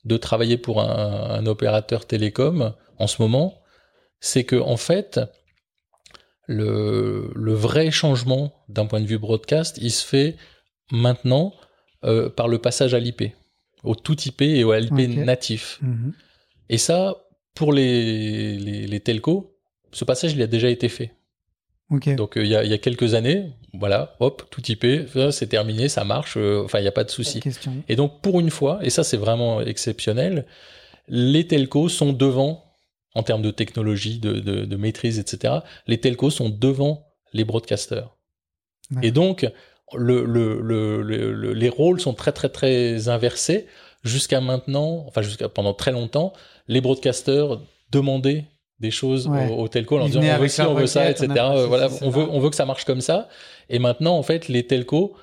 [0.04, 3.60] de travailler pour un, un opérateur télécom en ce moment,
[4.20, 5.20] c'est que en fait,
[6.46, 10.36] le, le vrai changement d'un point de vue broadcast, il se fait
[10.92, 11.52] maintenant
[12.04, 13.32] euh, par le passage à l'IP,
[13.82, 15.24] au tout IP et au LIP Ok.
[15.24, 15.78] natif.
[15.82, 16.12] Mhm.
[16.68, 17.16] Et ça,
[17.56, 19.56] pour les, les, les telcos,
[19.92, 21.12] ce passage, il a déjà été fait.
[21.90, 22.14] Ok.
[22.16, 25.32] Donc euh, il y, a, il y a quelques années, voilà, hop, tout IP, ça,
[25.32, 27.38] c'est terminé, ça marche, euh, enfin il n'y a pas de souci.
[27.88, 30.46] Et donc pour une fois, et ça c'est vraiment exceptionnel,
[31.08, 32.64] les telcos sont devant,
[33.14, 35.54] en termes de technologie, de, de, de maîtrise, etc.,
[35.86, 38.16] les telcos sont devant les broadcasters.
[39.02, 39.48] Et donc
[39.94, 43.66] le, le- le- les rôles sont très très très inversés.
[44.04, 46.32] Jusqu'à maintenant, enfin jusqu'à pendant très longtemps,
[46.68, 47.60] les broadcasters
[47.92, 48.44] demandaient
[48.80, 49.48] des choses Ouais.
[49.50, 51.28] aux, aux telcos en disant on veut ci, on veut ça, etc.
[51.40, 53.28] on voilà, veut, on veut que ça marche comme ça.
[53.70, 55.14] Et maintenant, en fait, les telcos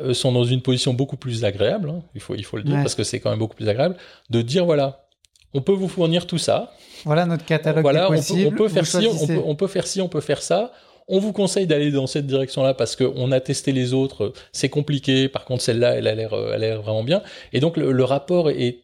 [0.00, 2.74] euh, sont dans une position beaucoup plus agréable, hein, il, faut, il faut le dire,
[2.76, 2.82] Ouais.
[2.82, 3.96] parce que c'est quand même beaucoup plus agréable,
[4.30, 5.06] de dire voilà,
[5.54, 6.72] on peut vous fournir tout ça.
[7.04, 9.86] Voilà notre catalogue Voilà, des on peut, on faire ci, on peut, on peut faire
[9.86, 10.72] ci, on peut faire ça.
[11.08, 15.28] On vous conseille d'aller dans cette direction-là parce qu'on a testé les autres, c'est compliqué.
[15.28, 17.22] Par contre, celle-là, elle a l'air, euh, elle a l'air vraiment bien.
[17.52, 18.80] Et donc, le, le rapport est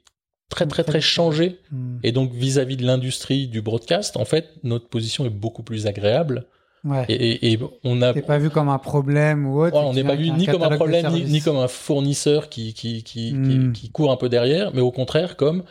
[0.55, 1.59] très, très, très changé.
[1.71, 1.99] Hmm.
[2.03, 6.47] Et donc, vis-à-vis de l'industrie du broadcast, en fait, notre position est beaucoup plus agréable.
[6.85, 7.05] Ouais.
[7.09, 9.77] Et, et- et on a, T'es pas vu comme un problème ou autre.
[9.77, 13.03] Ouais, on n'est pas vu ni comme un problème, ni, comme un fournisseur qui, qui,
[13.05, 13.73] qui, Hmm.
[13.73, 15.63] qui, qui court un peu derrière, mais au contraire comme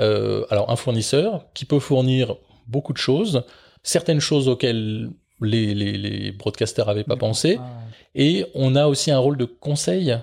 [0.00, 3.44] euh, alors un fournisseur qui peut fournir beaucoup de choses,
[3.82, 5.08] certaines choses auxquelles
[5.40, 7.62] les, les, les broadcasters n'avaient pas Mais pensé, ouais.
[8.14, 10.16] et on a aussi un rôle de conseil.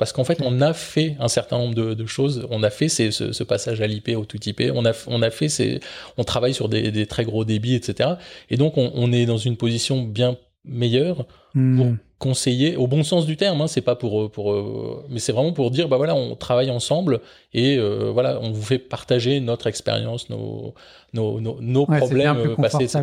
[0.00, 2.46] Parce qu'en fait, on a fait un certain nombre de, de choses.
[2.50, 4.62] On a fait ces- ce, ce passage à l'IP, au tout IP.
[4.74, 5.78] On a, on a fait ces,
[6.16, 8.14] on travaille sur des, des très gros débits, etc.
[8.50, 11.76] Et donc, on, on est dans une position bien meilleure Hmm.
[11.76, 11.86] pour
[12.20, 15.52] conseiller au bon sens du terme hein, c'est pas pour pour euh, mais c'est vraiment
[15.52, 17.18] pour dire bah voilà on travaille ensemble
[17.52, 20.74] et euh, voilà on vous fait partager notre expérience nos
[21.12, 23.02] nos nos, Ouais, problèmes euh, passés etc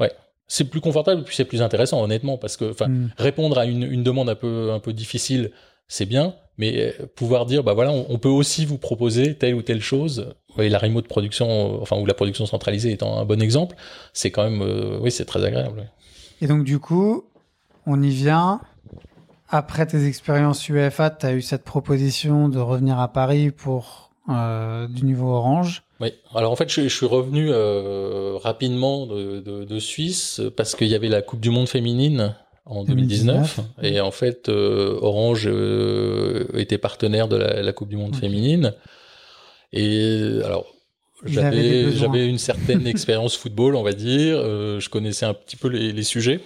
[0.00, 0.12] ouais
[0.48, 3.08] c'est plus confortable puis c'est plus intéressant honnêtement parce que enfin Mm.
[3.16, 5.50] répondre à une, une demande un peu un peu difficile
[5.88, 9.54] c'est bien mais euh, pouvoir dire bah voilà on, on peut aussi vous proposer telle
[9.54, 13.24] ou telle chose et la remote production euh, enfin ou la production centralisée étant un
[13.24, 13.76] bon exemple
[14.12, 15.90] c'est quand même euh, oui c'est très agréable
[16.40, 17.24] Et donc, du coup,
[17.86, 18.60] on y vient.
[19.50, 24.86] Après tes expériences UEFA, tu as eu cette proposition de revenir à Paris pour euh,
[24.88, 25.82] du niveau orange.
[26.00, 26.12] Oui.
[26.34, 30.88] Alors en fait, je, je suis revenu euh, rapidement de, de, de Suisse parce qu'il
[30.88, 32.36] y avait la Coupe du Monde féminine
[32.68, 33.60] en 2019, 2019.
[33.82, 38.74] et en fait euh, Orange euh, était partenaire de la, la Coupe du Monde féminine.
[39.72, 40.66] Et alors
[41.24, 44.36] j'avais une certaine expérience football, on va dire.
[44.38, 46.40] Euh, je connaissais un petit peu les, les sujets.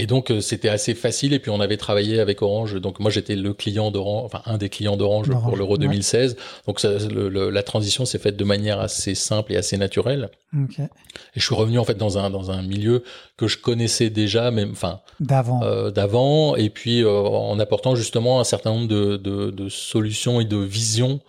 [0.00, 2.80] Et donc euh, c'était assez facile et puis on avait travaillé avec Orange.
[2.80, 5.78] Donc moi j'étais le client d'Orange, enfin un des clients d'Orange pour l'Euro ouais.
[5.78, 6.36] 2016.
[6.68, 10.30] Donc ça, le- le- la transition s'est faite de manière assez simple et assez naturelle.
[10.54, 13.02] Et je suis revenu en fait dans un dans un milieu
[13.36, 15.62] que je connaissais déjà, même enfin D'avant.
[15.64, 20.40] euh, d'avant, et puis euh, en apportant justement un certain nombre de, de, de solutions
[20.40, 21.20] et de visions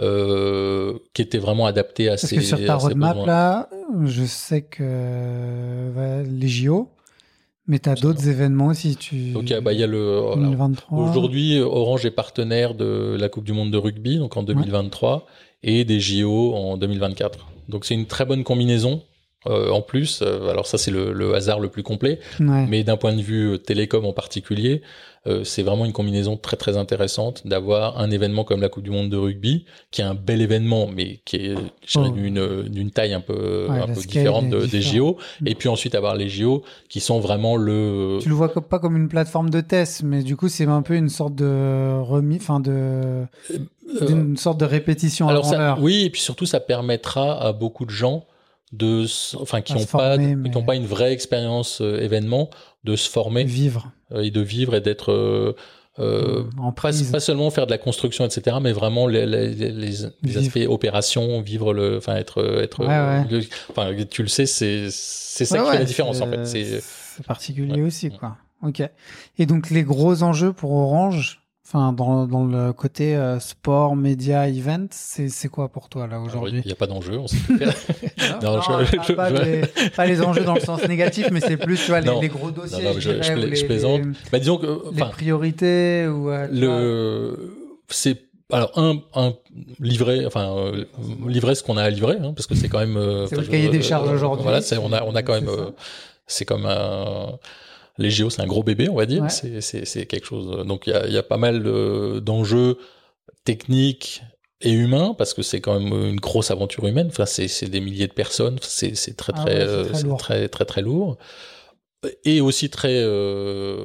[0.00, 3.68] euh, qui étaient vraiment adaptées à Parce ces que sur ta roadmap, là,
[4.04, 6.88] je sais que ouais, les JO,
[7.70, 8.96] mais tu as d'autres événements aussi.
[8.96, 9.30] Tu...
[9.32, 10.20] Donc il y a- bah, il y a le.
[10.36, 10.98] 2023.
[11.08, 15.24] Aujourd'hui, Orange est partenaire de la Coupe du Monde de rugby, donc en 2023,
[15.62, 17.46] et des JO en 2024.
[17.68, 19.02] Donc c'est une très bonne combinaison.
[19.46, 22.66] Euh, en plus, euh, alors ça c'est le, le hasard le plus complet, Ouais.
[22.68, 24.82] mais d'un point de vue euh, télécom en particulier,
[25.26, 28.90] euh, c'est vraiment une combinaison très très intéressante d'avoir un événement comme la Coupe du
[28.90, 31.54] Monde de rugby, qui est un bel événement, mais qui est
[31.96, 32.08] Oh.
[32.10, 34.82] d'une d'une taille un peu Ouais, un peu différente de- des.
[34.82, 38.78] JO, et puis ensuite avoir les JO qui sont vraiment le Tu le vois pas
[38.78, 42.36] comme une plateforme de test, mais du coup, c'est un peu une sorte de remis,
[42.36, 43.56] enfin de, euh,
[44.06, 45.78] d'une sorte de répétition Alors avant ça, l'heure.
[45.80, 48.24] oui, et puis surtout ça permettra à beaucoup de gens
[48.72, 49.04] de,
[49.40, 52.50] enfin qui n'ont pas, qui n'ont pas une vraie expérience euh, événement,
[52.84, 55.54] de se former Vivre euh, et de vivre et d'être euh,
[55.98, 59.92] euh, en pas, pas seulement faire de la construction, etc., mais vraiment les, les, les-
[60.22, 63.26] les aspects opération, vivre le, enfin être, être, Ouais, ouais.
[63.30, 66.44] le- enfin tu le sais, c'est c'est ça Ouais, qui fait la différence en fait.
[66.46, 68.36] c'est- particulier aussi, quoi.
[68.62, 68.82] Ok.
[69.38, 71.39] Et donc, les gros enjeux pour Orange,
[71.72, 76.26] enfin, dans, dans le côté euh, sport, média, event, c'est quoi pour toi, là, alors,
[76.26, 77.72] aujourd'hui il n'y a pas d'enjeu, on sait tout faire.
[78.42, 81.28] Non, Non, je- pas, je- pas je- les, pas les enjeux dans le sens négatif,
[81.30, 82.82] mais c'est plus, tu vois, les, gros dossiers.
[82.84, 84.02] Non, je- dirais, les- plaisante.
[84.32, 86.30] Bah, disons que, les priorités ou.
[86.30, 87.54] euh, le
[87.88, 88.18] c'est
[88.52, 89.34] alors un, un
[89.78, 90.84] livret enfin euh,
[91.26, 93.42] livrer ce qu'on a à livrer hein, parce que c'est quand même euh, C'est le
[93.44, 94.42] cahier des charges aujourd'hui.
[94.42, 95.48] voilà on a on a quand même
[96.26, 97.38] c'est comme un
[98.00, 99.22] les JO c'est un gros bébé on va dire.
[99.22, 99.28] Ouais.
[99.60, 102.78] c'est quelque chose donc il y a il y a pas mal de- d'enjeux
[103.44, 104.22] techniques
[104.62, 107.06] et humains parce que c'est quand même une grosse aventure humaine.
[107.08, 108.58] Enfin c'est des milliers de personnes.
[108.62, 111.16] C'est très Ah très ouais, euh, très très très très lourd.
[112.24, 113.84] Et aussi très euh,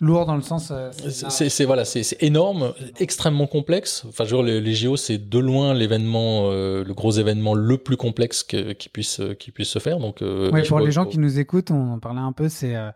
[0.00, 0.70] Lourd dans le sens.
[0.70, 4.04] euh, c'est- voilà, c'est énorme, extrêmement complexe.
[4.08, 7.54] Enfin, je veux dire, les, les JO, c'est de loin l'événement, euh, le gros événement
[7.54, 9.98] le plus complexe que- qui puisse euh, qui puisse se faire.
[9.98, 12.48] Donc, euh, Ouais, pour vois- les gens qui nous écoutent, on en parlait un peu,
[12.48, 12.90] c'est euh,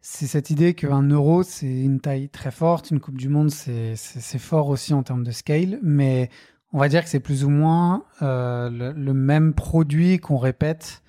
[0.00, 3.94] c'est cette idée qu'un euro, c'est une taille très forte, une Coupe du Monde, c'est
[4.38, 6.28] fort aussi en termes de scale, mais
[6.72, 11.02] on va dire que c'est plus ou moins le, le même produit qu'on répète.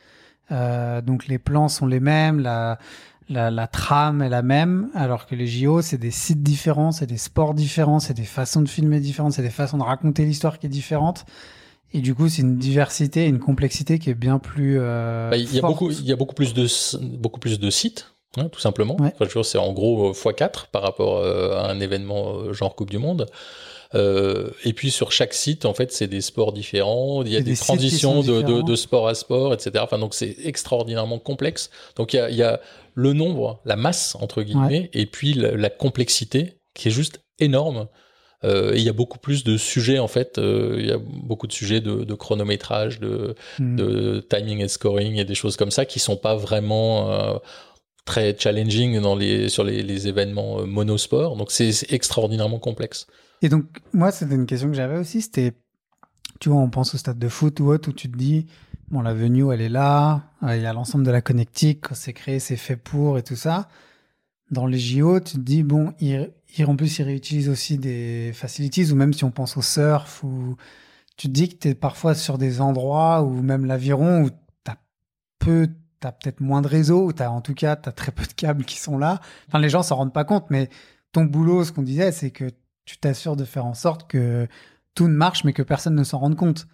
[0.52, 2.78] Donc les plans sont les mêmes, la,
[3.30, 7.06] la, la trame est la même, alors que les JO, c'est des sites différents, c'est
[7.08, 10.60] des sports différents, c'est des façons de filmer différentes, c'est des façons de raconter l'histoire
[10.60, 11.26] qui est différente.
[11.94, 14.78] Et du coup, c'est une diversité, une complexité qui est bien plus.
[14.80, 16.68] euh, Bah, il y a beaucoup, il y a beaucoup plus de
[17.18, 18.98] beaucoup plus de sites, hein, tout simplement.
[19.00, 19.14] Ouais.
[19.20, 22.90] Enfin, c'est en gros euh, x4 par rapport euh, à un événement euh, genre Coupe
[22.90, 23.28] du Monde.
[23.96, 27.24] Euh, et puis sur chaque site, en fait, c'est des sports différents.
[27.24, 29.72] Il y a des, transitions de, de, sport à sport, etc.
[29.84, 31.70] Enfin, donc c'est extraordinairement complexe.
[31.96, 32.60] Donc il y a, il y a
[32.96, 37.88] le nombre, la masse entre guillemets, et puis la, la complexité qui est juste énorme.
[38.44, 40.38] Euh, et il y a beaucoup plus de sujets en fait.
[40.38, 43.76] euh, il y a beaucoup de sujets de, de chronométrage, de, Hmm.
[43.78, 47.38] de timing et scoring et des choses comme ça qui sont pas vraiment euh,
[48.06, 51.38] très challenging dans les sur les, les événements monosport.
[51.38, 53.08] Donc c'est c'est extraordinairement complexe.
[53.42, 55.22] Et donc, moi, c'était une question que j'avais aussi.
[55.22, 55.52] C'était,
[56.40, 58.46] tu vois, on pense au stade de foot ou autre où tu te dis,
[58.90, 62.14] bon, la venue, elle est là, euh, il y a l'ensemble de la connectique, c'est
[62.14, 63.68] créé, c'est fait pour et tout ça.
[64.52, 68.32] Dans les JO, tu te dis, bon, ils, ils- en plus, ils réutilisent aussi des
[68.34, 70.56] facilities, ou même si on pense au surf, ou
[71.18, 74.72] tu te dis que tu es parfois sur des endroits, ou même l'aviron, où tu
[74.72, 74.78] as
[75.40, 75.68] peu,
[76.02, 78.12] tu as peut-être moins de réseau, ou tu as en tout cas, tu as très
[78.12, 79.22] peu de câbles qui sont là.
[79.48, 80.70] Enfin, les gens s'en rendent pas compte, mais
[81.14, 82.50] ton boulot, ce qu'on disait, c'est que
[82.86, 84.48] tu t'assures de faire en sorte que
[84.96, 86.68] tout ne marche, mais que personne ne s'en rende compte.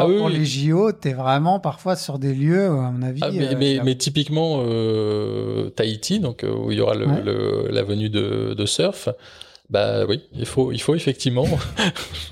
[0.00, 0.34] Ah oui, pour oui.
[0.38, 3.20] les JO, t'es vraiment parfois sur des lieux, à mon avis.
[3.24, 7.06] Ah, mais, euh, mais, mais typiquement euh, Tahiti, donc euh, où il y aura le,
[7.06, 7.22] Ouais.
[7.22, 9.08] le- la venue de, de surf,
[9.68, 11.44] bah oui, il faut, il faut effectivement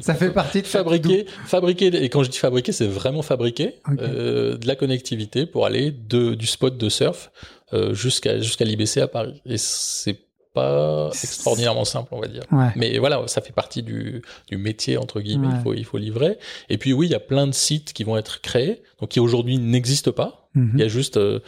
[0.00, 4.56] ça fait partie de fabriquer, fabriquer, et quand je dis fabriquer, c'est vraiment fabriquer euh,
[4.56, 7.30] de la connectivité pour aller de, du spot de surf
[7.72, 9.42] euh, jusqu'à jusqu'à l'IBC à Paris.
[9.46, 10.16] Et c'est
[10.55, 12.42] pas extraordinairement simple, on va dire.
[12.52, 12.70] Ouais.
[12.76, 15.55] Mais voilà, ça fait partie du, du métier, entre guillemets, Ouais.
[15.59, 16.38] il, faut, il faut livrer.
[16.70, 19.20] Et puis oui, il y a plein de sites qui vont être créés, donc qui
[19.20, 20.48] aujourd'hui n'existent pas.
[20.55, 20.70] Mhm.
[20.74, 21.40] Il y a juste euh,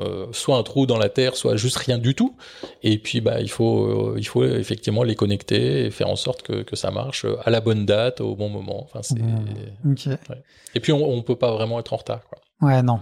[0.00, 2.34] euh, soit un trou dans la terre, soit juste rien du tout.
[2.82, 6.42] Et puis bah il faut euh, il faut effectivement les connecter et faire en sorte
[6.42, 8.82] que, que ça marche à la bonne date, au bon moment.
[8.82, 10.42] Enfin c'est Ouais.
[10.74, 12.20] Et puis on, on peut pas vraiment être en retard.
[12.28, 12.38] Quoi.
[12.68, 13.00] Ouais, non.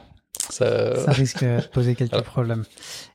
[0.50, 2.24] Ça, Ça risque de poser quelques Voilà.
[2.24, 2.64] problème.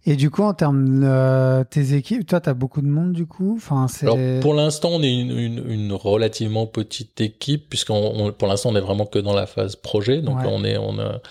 [0.05, 3.25] Et du coup, en termes de euh, tes équipes, toi, t'as beaucoup de monde du
[3.25, 3.55] coup?
[3.57, 4.05] Enfin, c'est.
[4.05, 8.69] Alors pour l'instant, on est une, une, une relativement petite équipe puisqu'on on- pour l'instant
[8.71, 10.21] on est vraiment que dans la phase projet.
[10.21, 10.45] Donc Ouais.
[10.47, 11.21] on est on a,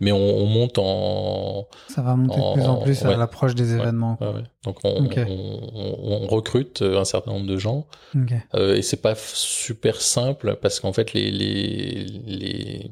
[0.00, 3.54] mais on, on monte en Ça va monter de plus en en- plus à l'approche
[3.54, 4.18] des événements.
[4.20, 7.86] ouais, donc on, recrute un certain nombre de gens.
[8.16, 8.32] Ok.
[8.54, 12.90] Euh, et c'est pas super simple parce qu'en fait les, les, les,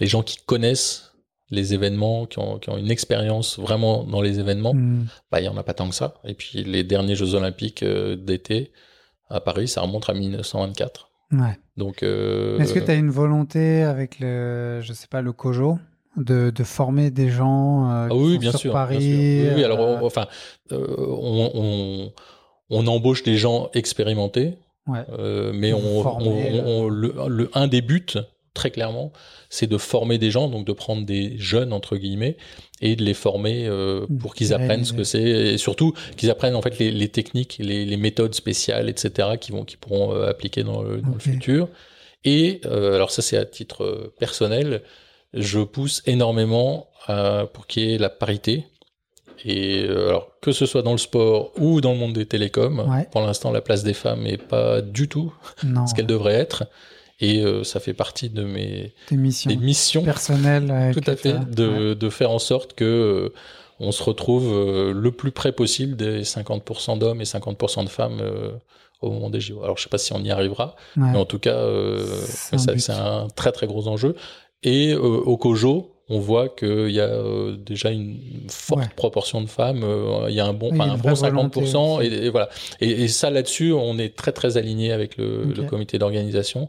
[0.00, 1.09] les gens qui connaissent
[1.50, 5.06] les événements, qui ont, qui ont une expérience vraiment dans les événements, Hmm.
[5.32, 6.14] bah il y en a pas tant que ça.
[6.24, 8.70] Et puis les derniers Jeux Olympiques euh, d'été
[9.28, 11.10] à Paris, ça remonte à 1924.
[11.32, 11.58] Ouais.
[11.76, 15.78] Donc euh, Est-ce que tu as une volonté avec le, je sais pas, le COJO
[16.16, 19.06] de, de former des gens euh, ah qui oui, sont bien sur sûr, Paris bien
[19.44, 19.48] sûr.
[19.50, 20.26] Oui, oui, alors euh, enfin
[20.72, 22.12] on, on,
[22.70, 25.04] on embauche des gens expérimentés Ouais.
[25.52, 28.06] Mais on, formez, on- on- le, le- un des buts,
[28.54, 29.12] très clairement,
[29.48, 32.36] c'est de former des gens, donc de prendre des jeunes, entre guillemets,
[32.80, 36.56] et de les former euh, pour qu'ils apprennent ce que c'est, et surtout qu'ils apprennent
[36.56, 40.28] en fait les, les techniques, les, les méthodes spéciales, etc., qui vont, qui pourront euh,
[40.28, 41.14] appliquer dans le, dans Ok.
[41.14, 41.68] le futur.
[42.24, 44.82] Et euh, alors ça, c'est à titre personnel,
[45.32, 48.64] je pousse énormément à- pour qu'il y ait la parité.
[49.46, 53.08] Et alors que ce soit dans le sport ou dans le monde des télécoms, Ouais.
[53.10, 55.32] pour l'instant la place des femmes est pas du tout
[55.64, 56.64] non, ce qu'elle devrait être.
[57.20, 60.70] Et euh, ça fait partie de mes missions des missions, personnelles.
[60.70, 61.94] euh, tout à fait, de, Ouais.
[61.94, 63.32] de faire en sorte que euh,
[63.78, 68.20] on se retrouve euh, le plus près possible des 50% d'hommes et 50% de femmes
[68.22, 68.50] euh,
[69.02, 69.62] au moment des JO.
[69.62, 71.08] Alors je sais pas si on y arrivera, Ouais.
[71.12, 74.14] mais en tout cas, euh, C'est un très très gros enjeu.
[74.62, 78.18] Et euh, au COJO, on voit qu'il y a euh, déjà une
[78.48, 78.88] forte Ouais.
[78.96, 79.82] proportion de femmes.
[79.84, 82.02] euh, Il y a un bon, Oui, a un bon vraie volonté 50%.
[82.02, 82.48] Et, voilà.
[82.80, 86.68] Et, et ça là-dessus, on est très très aligné avec le, le comité d'organisation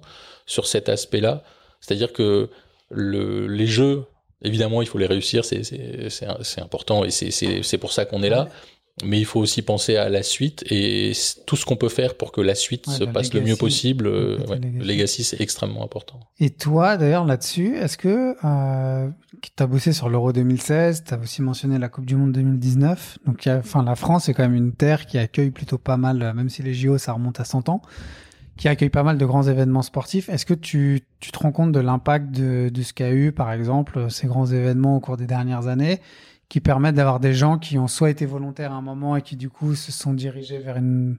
[0.52, 1.44] sur cet aspect-là.
[1.80, 2.50] C'est-à-dire que
[2.90, 4.04] le, les jeux,
[4.44, 8.48] évidemment, il faut les réussir, c'est important et c'est- pour ça qu'on est là.
[9.06, 11.14] Mais il faut aussi penser à la suite et
[11.48, 13.56] tout ce qu'on peut faire pour que la suite Ouais, se la passe le mieux
[13.56, 14.06] possible.
[14.06, 14.78] euh, ouais, legacy.
[14.80, 16.20] le legacy, c'est extrêmement important.
[16.42, 19.10] Et toi, d'ailleurs, là-dessus, est-ce que euh,
[19.42, 23.18] tu as bossé sur l'Euro 2016, tu as aussi mentionné la Coupe du Monde 2019.
[23.26, 26.34] Donc, enfin, la France est quand même une terre qui accueille plutôt pas mal, euh,
[26.34, 27.82] même si les JO, ça remonte à 100 ans,
[28.62, 30.30] qui accueille pas mal de grands événements sportifs.
[30.30, 33.52] Est-ce que tu, tu te rends compte de l'impact de, de ce qu'a eu, par
[33.52, 36.00] exemple, ces grands événements au cours des dernières années
[36.48, 39.36] qui permettent d'avoir des gens qui ont soit été volontaires à un moment et qui
[39.36, 41.18] du coup se sont dirigés vers une,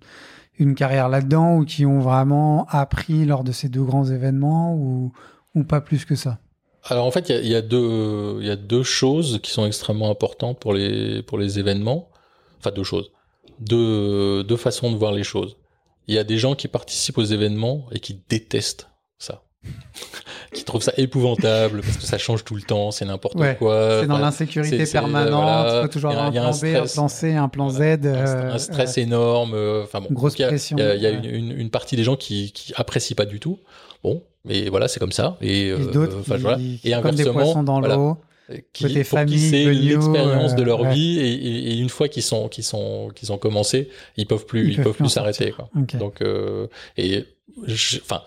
[0.61, 5.12] une carrière là-dedans ou qui ont vraiment appris lors de ces deux grands événements ou,
[5.57, 6.38] ou pas plus que ça?
[6.84, 9.66] Alors en fait, il y a, y a deux, y a deux choses qui sont
[9.66, 12.09] extrêmement importantes pour les, pour les événements.
[12.61, 13.11] Enfin, deux choses.
[13.59, 15.57] Deux, deux façons de voir les choses.
[16.09, 18.89] Il y a des gens qui participent aux événements et qui détestent
[19.19, 19.43] ça.
[20.53, 24.01] qui trouvent ça épouvantable parce que ça change tout le temps, c'est n'importe Ouais, quoi.
[24.01, 25.79] C'est dans Enfin, l'insécurité permanente, voilà.
[25.79, 26.93] il faut toujours avoir un plan B, un stress.
[26.95, 27.81] plan C, un plan Z.
[27.81, 29.55] un, euh, un stress euh, énorme.
[29.55, 31.25] euh, Enfin bon, Grosse il y a, pression, Il y a, il y a une,
[31.25, 33.59] une, une partie des gens qui, qui apprécient pas du tout.
[34.03, 35.37] Bon, mais voilà, c'est comme ça.
[35.41, 36.57] Et, et euh, d'autres enfin, qui, voilà.
[36.59, 38.17] qui Et comme des poissons dans voilà, l'eau.
[38.72, 40.95] Qui, Côté pour famille, qui c'est l'expérience de euh, leur ouais.
[40.95, 44.47] vie et, et- et une fois qu'ils sont qu'ils sont qu'ils ont commencé, ils peuvent
[44.47, 45.68] plus Ils ils, peuvent plus s'arrêter quoi.
[45.76, 45.97] Ok.
[45.97, 46.66] Donc euh,
[46.97, 47.24] et
[48.03, 48.22] enfin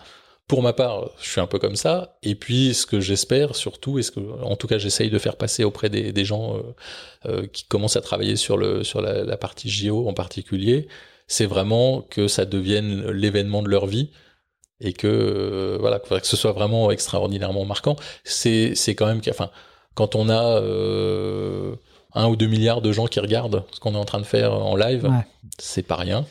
[0.48, 2.18] pour ma part, je suis un peu comme ça.
[2.22, 5.34] Et puis, ce que j'espère surtout, et ce que, en tout cas, j'essaye de faire
[5.36, 6.60] passer auprès des, des gens euh,
[7.26, 10.86] euh, qui commencent à travailler sur le sur la, la partie JO en particulier,
[11.26, 14.10] c'est vraiment que ça devienne l'événement de leur vie
[14.80, 17.96] et que euh, voilà que ce soit vraiment extraordinairement marquant.
[18.22, 19.50] C'est c'est quand même enfin
[19.96, 21.74] quand on a euh,
[22.14, 24.52] un ou deux milliards de gens qui regardent ce qu'on est en train de faire
[24.54, 25.26] en live, Ouais.
[25.58, 26.24] c'est pas rien.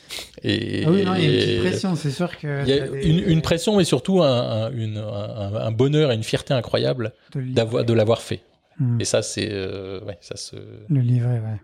[0.43, 2.63] Et, Ah oui, non, il y a une et- petite pression, c'est sûr que.
[2.63, 6.11] il y a des- une, une pression, mais surtout un, un- une- un- un bonheur
[6.11, 7.53] et une fierté incroyable de livrer.
[7.53, 8.41] d'avoir de l'avoir fait.
[8.79, 8.99] Hmm.
[8.99, 10.55] Et ça, c'est euh, ouais, ça se.
[10.89, 11.59] Le livret, ouais.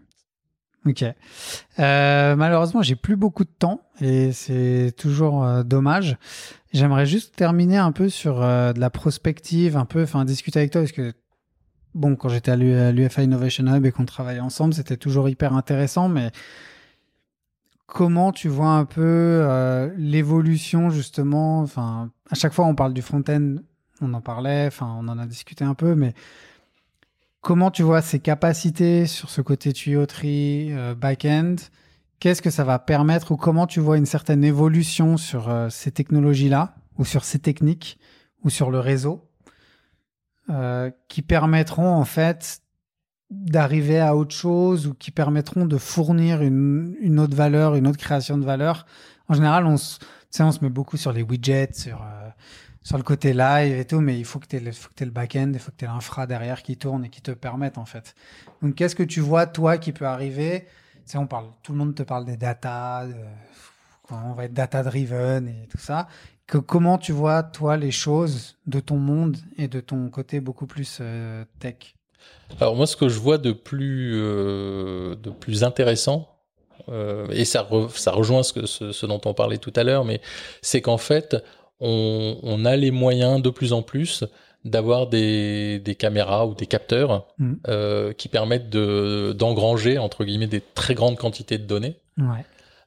[0.92, 1.04] Ok.
[1.80, 6.18] Euh, malheureusement, j'ai plus beaucoup de temps et c'est toujours euh, dommage.
[6.74, 10.72] J'aimerais juste terminer un peu sur euh, de la prospective, un peu, enfin, discuter avec
[10.72, 11.14] toi parce que,
[11.94, 16.10] bon, quand j'étais à l'UFA Innovation Hub et qu'on travaillait ensemble, c'était toujours hyper intéressant,
[16.10, 16.32] mais
[17.86, 23.56] comment tu vois un peu l'évolution justement, enfin, à chaque fois on parle du front-end,
[24.02, 26.14] on en parlait, enfin, on en a discuté un peu, mais
[27.42, 31.56] Comment tu vois ses capacités sur ce côté tuyauterie, euh, back-end?
[32.20, 35.92] Qu'est-ce que ça va permettre ou comment tu vois une certaine évolution sur euh, ces
[35.92, 37.98] technologies-là ou sur ces techniques
[38.44, 39.28] ou sur le réseau?
[40.52, 42.62] Euh, qui permettront en fait
[43.30, 48.38] d'arriver à autre chose ou qui permettront de fournir une, autre valeur, une autre création
[48.38, 48.86] de valeur.
[49.30, 50.00] En général, on se,
[50.40, 52.04] on se met beaucoup sur les widgets, sur
[52.84, 55.60] sur le côté live et tout, mais il faut que tu aies, le back-end, il
[55.60, 58.16] faut que tu aies l'infra derrière qui tourne et qui te permette en fait.
[58.62, 60.68] Donc qu'est-ce que tu vois toi qui peut arriver?
[61.08, 63.06] Tu on parle, tout le monde te parle des data,
[64.10, 66.08] on va être data driven et tout ça.
[66.48, 70.66] Que, comment tu vois toi les choses de ton monde et de ton côté beaucoup
[70.66, 71.96] plus euh, tech?
[72.60, 76.28] Alors moi, ce que je vois de plus euh, de plus intéressant.
[76.90, 80.20] Euh, et ça, ça rejoint ce, que, ce dont on parlait tout à l'heure, mais
[80.62, 81.38] c'est qu'en fait,
[81.80, 84.24] on, a les moyens de plus en plus
[84.66, 88.14] d'avoir des, caméras ou des capteurs mm.
[88.18, 91.96] qui permettent de d'engranger entre guillemets des très grandes quantités de données.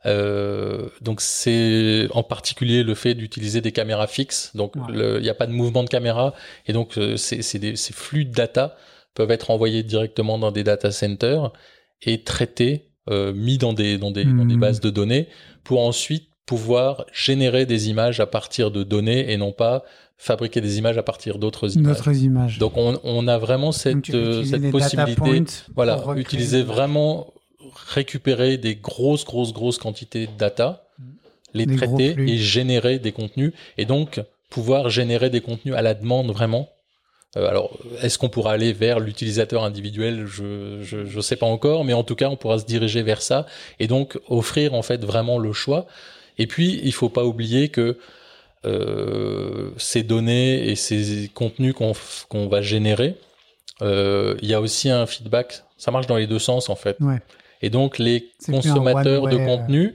[0.06, 4.52] Euh, donc c'est en particulier le fait d'utiliser des caméras fixes.
[4.54, 6.34] Donc il n'y a pas de mouvement de caméra
[6.66, 8.76] et donc euh, ces flux de data
[9.14, 11.52] peuvent être envoyés directement dans des data centers
[12.02, 14.58] et traités, mis dans des dans des mm.
[14.58, 15.28] bases de données
[15.62, 19.84] pour ensuite pouvoir générer des images à partir de données et non pas
[20.16, 21.96] fabriquer des images à partir d'autres images.
[21.96, 22.58] D'autres images.
[22.58, 25.44] Donc on, on, a vraiment cette, euh, cette possibilité,
[25.74, 27.32] voilà, utiliser vraiment
[27.74, 30.84] récupérer des grosses, grosses, grosses quantités de data,
[31.54, 36.30] les traiter et générer des contenus et donc pouvoir générer des contenus à la demande
[36.30, 36.68] vraiment.
[37.36, 40.26] Euh, alors, est-ce qu'on pourra aller vers l'utilisateur individuel?
[40.26, 43.22] Je je je sais pas encore, mais en tout cas, on pourra se diriger vers
[43.22, 43.46] ça
[43.80, 45.86] et donc offrir en fait vraiment le choix.
[46.38, 47.98] Et puis, il faut pas oublier que
[48.64, 53.16] euh, ces données et ces contenus qu'on va générer,
[53.82, 55.62] euh, il y a aussi un feedback.
[55.76, 56.96] Ça marche dans les deux sens en fait.
[57.62, 59.94] Et donc les consommateurs de contenu,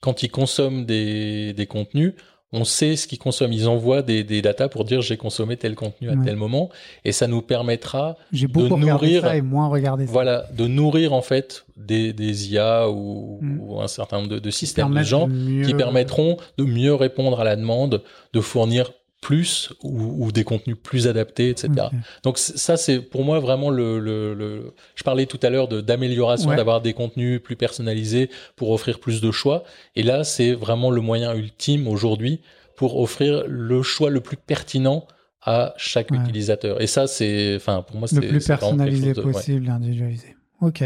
[0.00, 2.14] quand ils consomment des, des contenus,
[2.52, 3.52] on sait ce qu'ils consomment.
[3.52, 6.70] Ils envoient des, des datas pour dire j'ai consommé tel contenu à tel moment,
[7.04, 10.12] et ça nous permettra de nourrir ça et moins regarder ça.
[10.12, 13.60] Voilà, de nourrir en fait des, des IA ou, mm.
[13.60, 15.28] ou un certain nombre de, de systèmes de gens
[15.64, 18.02] qui permettront de mieux répondre à la demande,
[18.32, 21.88] de fournir plus ou, ou, des contenus plus adaptés, etc.
[22.22, 26.54] Donc ça, c'est pour moi vraiment le, le, le, Je parlais tout à l'heure d'amélioration,
[26.54, 29.64] d'avoir des contenus plus personnalisés pour offrir plus de choix.
[29.96, 32.40] Et là, c'est vraiment le moyen ultime aujourd'hui
[32.76, 35.06] pour offrir le choix le plus pertinent
[35.42, 36.80] à chaque utilisateur.
[36.80, 40.36] Et ça, c'est, enfin, pour moi, c'est le plus personnalisé possible, individualisé.
[40.60, 40.84] Ok,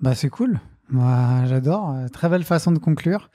[0.00, 0.60] bah c'est cool.
[0.90, 1.94] Moi, j'adore.
[2.12, 3.30] Très belle façon de conclure.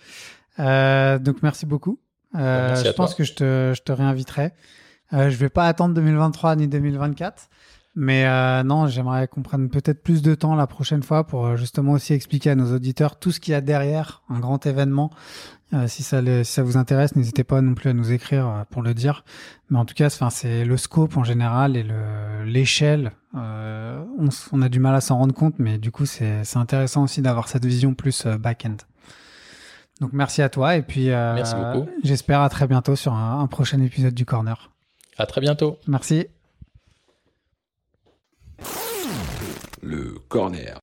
[0.59, 1.99] Euh, donc merci beaucoup.
[2.37, 4.51] Euh, je pense que je te, je te réinviterai.
[5.13, 7.49] Euh, je vais pas attendre 2023 ni 2024.
[7.99, 11.55] Mais euh, non, j'aimerais qu'on prenne peut-être plus de temps la prochaine fois pour euh,
[11.55, 15.09] justement aussi expliquer à nos auditeurs tout ce qu'il y a derrière un grand événement.
[15.73, 18.63] Euh, si, ça si ça vous intéresse, n'hésitez pas non plus à nous écrire euh,
[18.69, 19.25] pour le dire.
[19.71, 21.87] Mais en tout cas, c'est le scope en général et
[22.45, 23.13] l'échelle.
[23.33, 27.23] On, on, a du mal à s'en rendre compte, mais du coup, c'est intéressant aussi
[27.23, 28.77] d'avoir cette vision plus back-end.
[29.99, 31.43] Donc merci à toi et puis euh,
[32.03, 34.69] j'espère à très bientôt sur un, un prochain épisode du Corner.
[35.17, 35.79] À très bientôt.
[35.87, 36.27] Merci.
[39.81, 40.77] Le Corner.